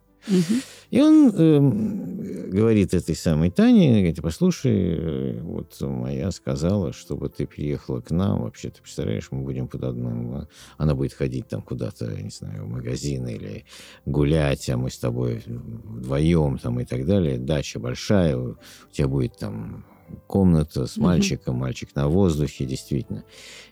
И 0.91 1.01
он 1.01 1.31
эм, 1.31 2.51
говорит 2.51 2.95
этой 2.95 3.17
самой 3.17 3.51
Тане, 3.51 3.99
говорит, 3.99 4.23
послушай, 4.23 4.97
э, 4.97 5.41
вот 5.43 5.81
моя 5.81 6.31
сказала, 6.31 6.93
чтобы 6.93 7.29
ты 7.29 7.47
переехала 7.47 8.01
к 8.01 8.11
нам. 8.11 8.43
Вообще, 8.43 8.71
ты 8.71 8.81
представляешь, 8.81 9.29
мы 9.31 9.43
будем 9.43 9.67
под 9.69 9.85
одном... 9.85 10.47
Она 10.79 10.95
будет 10.95 11.13
ходить 11.13 11.49
там 11.49 11.63
куда-то, 11.63 12.07
не 12.23 12.31
знаю, 12.31 12.65
в 12.65 12.69
магазин 12.69 13.27
или 13.27 13.65
гулять, 14.05 14.69
а 14.71 14.77
мы 14.77 14.91
с 14.91 14.99
тобой 14.99 15.43
вдвоем 15.47 16.59
там 16.59 16.79
и 16.81 16.85
так 16.85 17.05
далее. 17.05 17.39
Дача 17.39 17.81
большая, 17.81 18.37
у 18.37 18.57
тебя 18.93 19.09
будет 19.09 19.37
там 19.39 19.85
комната 20.29 20.87
с 20.87 20.97
мальчиком, 20.97 21.57
мальчик 21.57 21.95
на 21.97 22.09
воздухе, 22.09 22.65
действительно. 22.65 23.25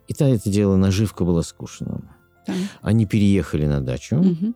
И 0.09 0.15
та 0.15 0.29
это 0.29 0.51
дело, 0.51 0.77
наживка 0.77 1.25
была 1.25 1.43
скучная. 1.43 2.01
Так. 2.45 2.57
Они 2.83 3.07
переехали 3.07 3.67
на 3.67 3.81
дачу, 3.81 4.17
Мгм. 4.17 4.55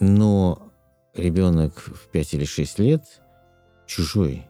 но 0.00 0.72
ребенок 1.14 1.78
в 1.78 2.08
5 2.08 2.34
или 2.34 2.44
6 2.44 2.78
лет 2.78 3.02
чужой. 3.86 4.46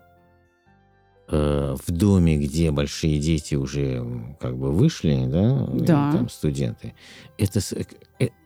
Э, 1.28 1.74
в 1.86 1.90
доме, 1.90 2.36
где 2.36 2.70
большие 2.70 3.18
дети 3.18 3.54
уже 3.54 4.04
как 4.40 4.56
бы 4.58 4.70
вышли, 4.70 5.24
да, 5.26 5.66
и 5.74 5.80
Да. 5.80 6.12
там 6.12 6.28
студенты. 6.28 6.92
Это, 7.38 7.60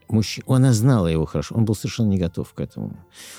с- 0.09 0.13
э, 0.13 0.15
э, 0.15 0.15
мужч... 0.15 0.41
она 0.47 0.73
знала 0.73 1.07
его 1.07 1.27
хорошо, 1.27 1.55
он 1.55 1.65
был 1.65 1.75
совершенно 1.75 2.09
не 2.09 2.19
готов 2.19 2.53
к 2.55 2.61
этому. 2.61 2.97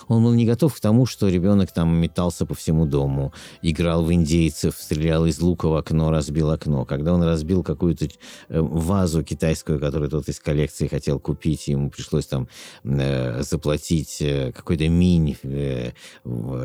Он 0.08 0.24
был 0.24 0.34
не 0.34 0.46
готов 0.46 0.76
к 0.76 0.80
тому, 0.80 1.06
что 1.06 1.28
ребенок 1.30 1.72
там 1.72 1.96
метался 1.96 2.46
по 2.46 2.54
всему 2.54 2.86
дому, 2.86 3.34
играл 3.62 4.04
в 4.04 4.12
индейцев, 4.14 4.76
стрелял 4.78 5.26
из 5.26 5.40
лука 5.42 5.68
в 5.68 5.76
окно, 5.76 6.12
разбил 6.12 6.52
окно. 6.52 6.86
Когда 6.86 7.14
он 7.14 7.24
разбил 7.24 7.64
какую-то 7.64 8.06
э, 8.06 8.60
вазу 8.62 9.24
китайскую, 9.24 9.80
которую 9.80 10.10
тот 10.10 10.28
из 10.30 10.40
коллекции 10.40 10.88
хотел 10.88 11.20
купить, 11.20 11.68
ему 11.68 11.90
пришлось 11.90 12.28
там 12.28 12.48
э, 12.84 13.42
заплатить 13.44 14.22
э, 14.22 14.52
какой-то 14.52 14.88
мини 14.90 15.38
э, 15.44 15.92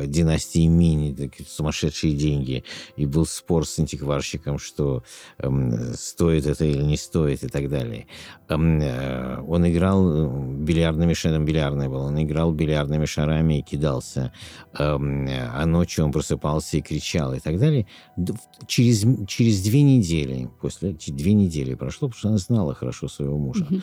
династии 0.05 0.67
мини, 0.67 1.31
сумасшедшие 1.47 2.15
деньги. 2.15 2.63
И 2.95 3.05
был 3.05 3.25
спор 3.25 3.67
с 3.67 3.79
антикварщиком, 3.79 4.59
что 4.59 5.03
э, 5.37 5.93
стоит 5.95 6.45
это 6.45 6.65
или 6.65 6.83
не 6.83 6.97
стоит 6.97 7.43
и 7.43 7.47
так 7.47 7.69
далее. 7.69 8.07
Э, 8.47 9.41
он 9.47 9.67
играл 9.67 9.94
э, 10.03 10.63
бильярдными 10.63 11.13
шарами, 11.13 11.45
бильярдный 11.45 11.87
был, 11.87 12.01
он 12.01 12.21
играл 12.21 12.51
бильярдными 12.51 13.05
шарами 13.05 13.59
и 13.59 13.61
кидался, 13.61 14.31
а 14.73 15.65
ночью 15.65 16.05
он 16.05 16.11
просыпался 16.11 16.77
и 16.77 16.81
кричал 16.81 17.33
и 17.33 17.39
так 17.39 17.59
далее. 17.59 17.87
Через, 18.67 19.05
через 19.27 19.63
две 19.63 19.83
недели, 19.83 20.49
после 20.61 20.95
две 21.07 21.33
недели 21.33 21.75
прошло, 21.75 22.07
потому 22.07 22.19
что 22.19 22.29
она 22.29 22.37
знала 22.37 22.73
хорошо 22.73 23.07
своего 23.07 23.37
мужа. 23.37 23.65
Mm-hmm. 23.69 23.81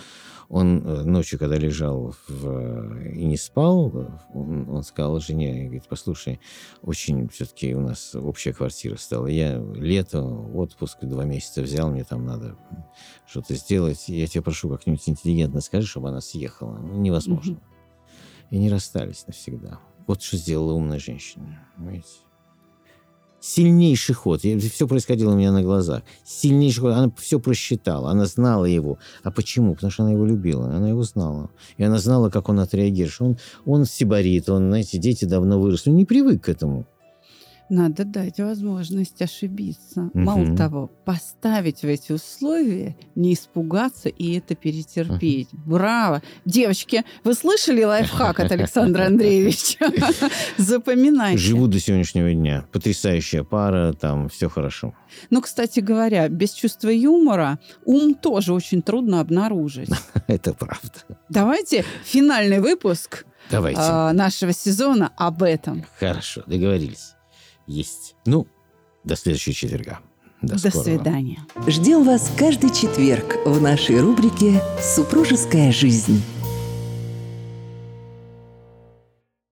Он 0.48 0.86
э, 0.86 1.02
ночью, 1.04 1.38
когда 1.38 1.56
лежал 1.56 2.14
в, 2.28 3.08
и 3.08 3.24
не 3.24 3.38
спал, 3.38 3.90
он, 4.34 4.68
он 4.68 4.82
сказал 4.82 5.18
жене, 5.18 5.64
говорит, 5.64 5.84
послушай, 5.88 6.40
очень 6.82 7.28
все-таки 7.30 7.74
у 7.74 7.80
нас 7.80 8.14
общая 8.14 8.52
квартира 8.52 8.96
стала. 8.96 9.28
Я 9.28 9.56
лето, 9.74 10.22
отпуск 10.22 10.98
два 11.04 11.24
месяца 11.24 11.62
взял, 11.62 11.90
мне 11.90 12.04
там 12.04 12.26
надо 12.26 12.56
что-то 13.26 13.54
сделать. 13.54 14.08
Я 14.08 14.26
тебя 14.26 14.42
прошу, 14.42 14.68
как-нибудь 14.68 15.08
интеллигентно 15.08 15.60
скажи, 15.60 15.86
чтобы 15.86 16.08
она 16.08 16.20
съехала. 16.20 16.78
Ну, 16.78 16.98
невозможно. 17.00 17.54
Угу. 17.54 17.62
И 18.50 18.58
не 18.58 18.70
расстались 18.70 19.26
навсегда. 19.26 19.80
Вот 20.06 20.22
что 20.22 20.36
сделала 20.36 20.72
умная 20.72 20.98
женщина. 20.98 21.66
Понимаете? 21.76 22.08
сильнейший 23.42 24.14
ход. 24.14 24.40
Все 24.40 24.86
происходило 24.86 25.32
у 25.32 25.36
меня 25.36 25.52
на 25.52 25.62
глазах. 25.62 26.02
Сильнейший 26.24 26.80
ход. 26.80 26.92
Она 26.92 27.12
все 27.18 27.38
просчитала. 27.38 28.10
Она 28.10 28.24
знала 28.26 28.64
его. 28.64 28.98
А 29.22 29.30
почему? 29.30 29.74
Потому 29.74 29.90
что 29.90 30.04
она 30.04 30.12
его 30.12 30.24
любила. 30.24 30.66
Она 30.66 30.88
его 30.88 31.02
знала. 31.02 31.50
И 31.76 31.82
она 31.82 31.98
знала, 31.98 32.30
как 32.30 32.48
он 32.48 32.60
отреагирует. 32.60 33.20
Он, 33.20 33.38
он 33.66 33.84
сибарит. 33.84 34.48
Он, 34.48 34.68
знаете, 34.68 34.98
дети 34.98 35.24
давно 35.24 35.60
выросли. 35.60 35.90
Он 35.90 35.96
не 35.96 36.04
привык 36.04 36.44
к 36.44 36.48
этому. 36.48 36.86
Надо 37.72 38.04
дать 38.04 38.38
возможность 38.38 39.22
ошибиться. 39.22 40.02
Угу. 40.12 40.18
Мало 40.18 40.54
того, 40.54 40.90
поставить 41.06 41.80
в 41.80 41.86
эти 41.86 42.12
условия, 42.12 42.98
не 43.14 43.32
испугаться 43.32 44.10
и 44.10 44.36
это 44.36 44.54
перетерпеть. 44.54 45.48
Угу. 45.54 45.62
Браво! 45.70 46.22
Девочки, 46.44 47.02
вы 47.24 47.32
слышали 47.32 47.82
лайфхак 47.82 48.40
от 48.40 48.52
Александра 48.52 49.06
Андреевича? 49.06 49.90
Запоминайте. 50.58 51.38
Живу 51.38 51.66
до 51.66 51.80
сегодняшнего 51.80 52.34
дня. 52.34 52.66
Потрясающая 52.72 53.42
пара, 53.42 53.94
там 53.94 54.28
все 54.28 54.50
хорошо. 54.50 54.94
Ну, 55.30 55.40
кстати 55.40 55.80
говоря, 55.80 56.28
без 56.28 56.52
чувства 56.52 56.90
юмора 56.90 57.58
ум 57.86 58.12
тоже 58.12 58.52
очень 58.52 58.82
трудно 58.82 59.18
обнаружить. 59.20 59.88
Это 60.26 60.52
правда. 60.52 60.92
Давайте 61.30 61.86
финальный 62.04 62.60
выпуск 62.60 63.24
Давайте. 63.50 63.80
А, 63.80 64.12
нашего 64.12 64.52
сезона 64.52 65.10
об 65.16 65.42
этом. 65.42 65.86
Хорошо, 65.98 66.42
договорились 66.46 67.14
есть. 67.66 68.16
Ну, 68.26 68.46
до 69.04 69.16
следующего 69.16 69.54
четверга. 69.54 70.00
До, 70.40 70.60
до 70.60 70.70
свидания. 70.70 71.38
Ждем 71.66 72.04
вас 72.04 72.30
каждый 72.36 72.70
четверг 72.70 73.36
в 73.44 73.60
нашей 73.60 74.00
рубрике 74.00 74.60
«Супружеская 74.80 75.70
жизнь». 75.70 76.20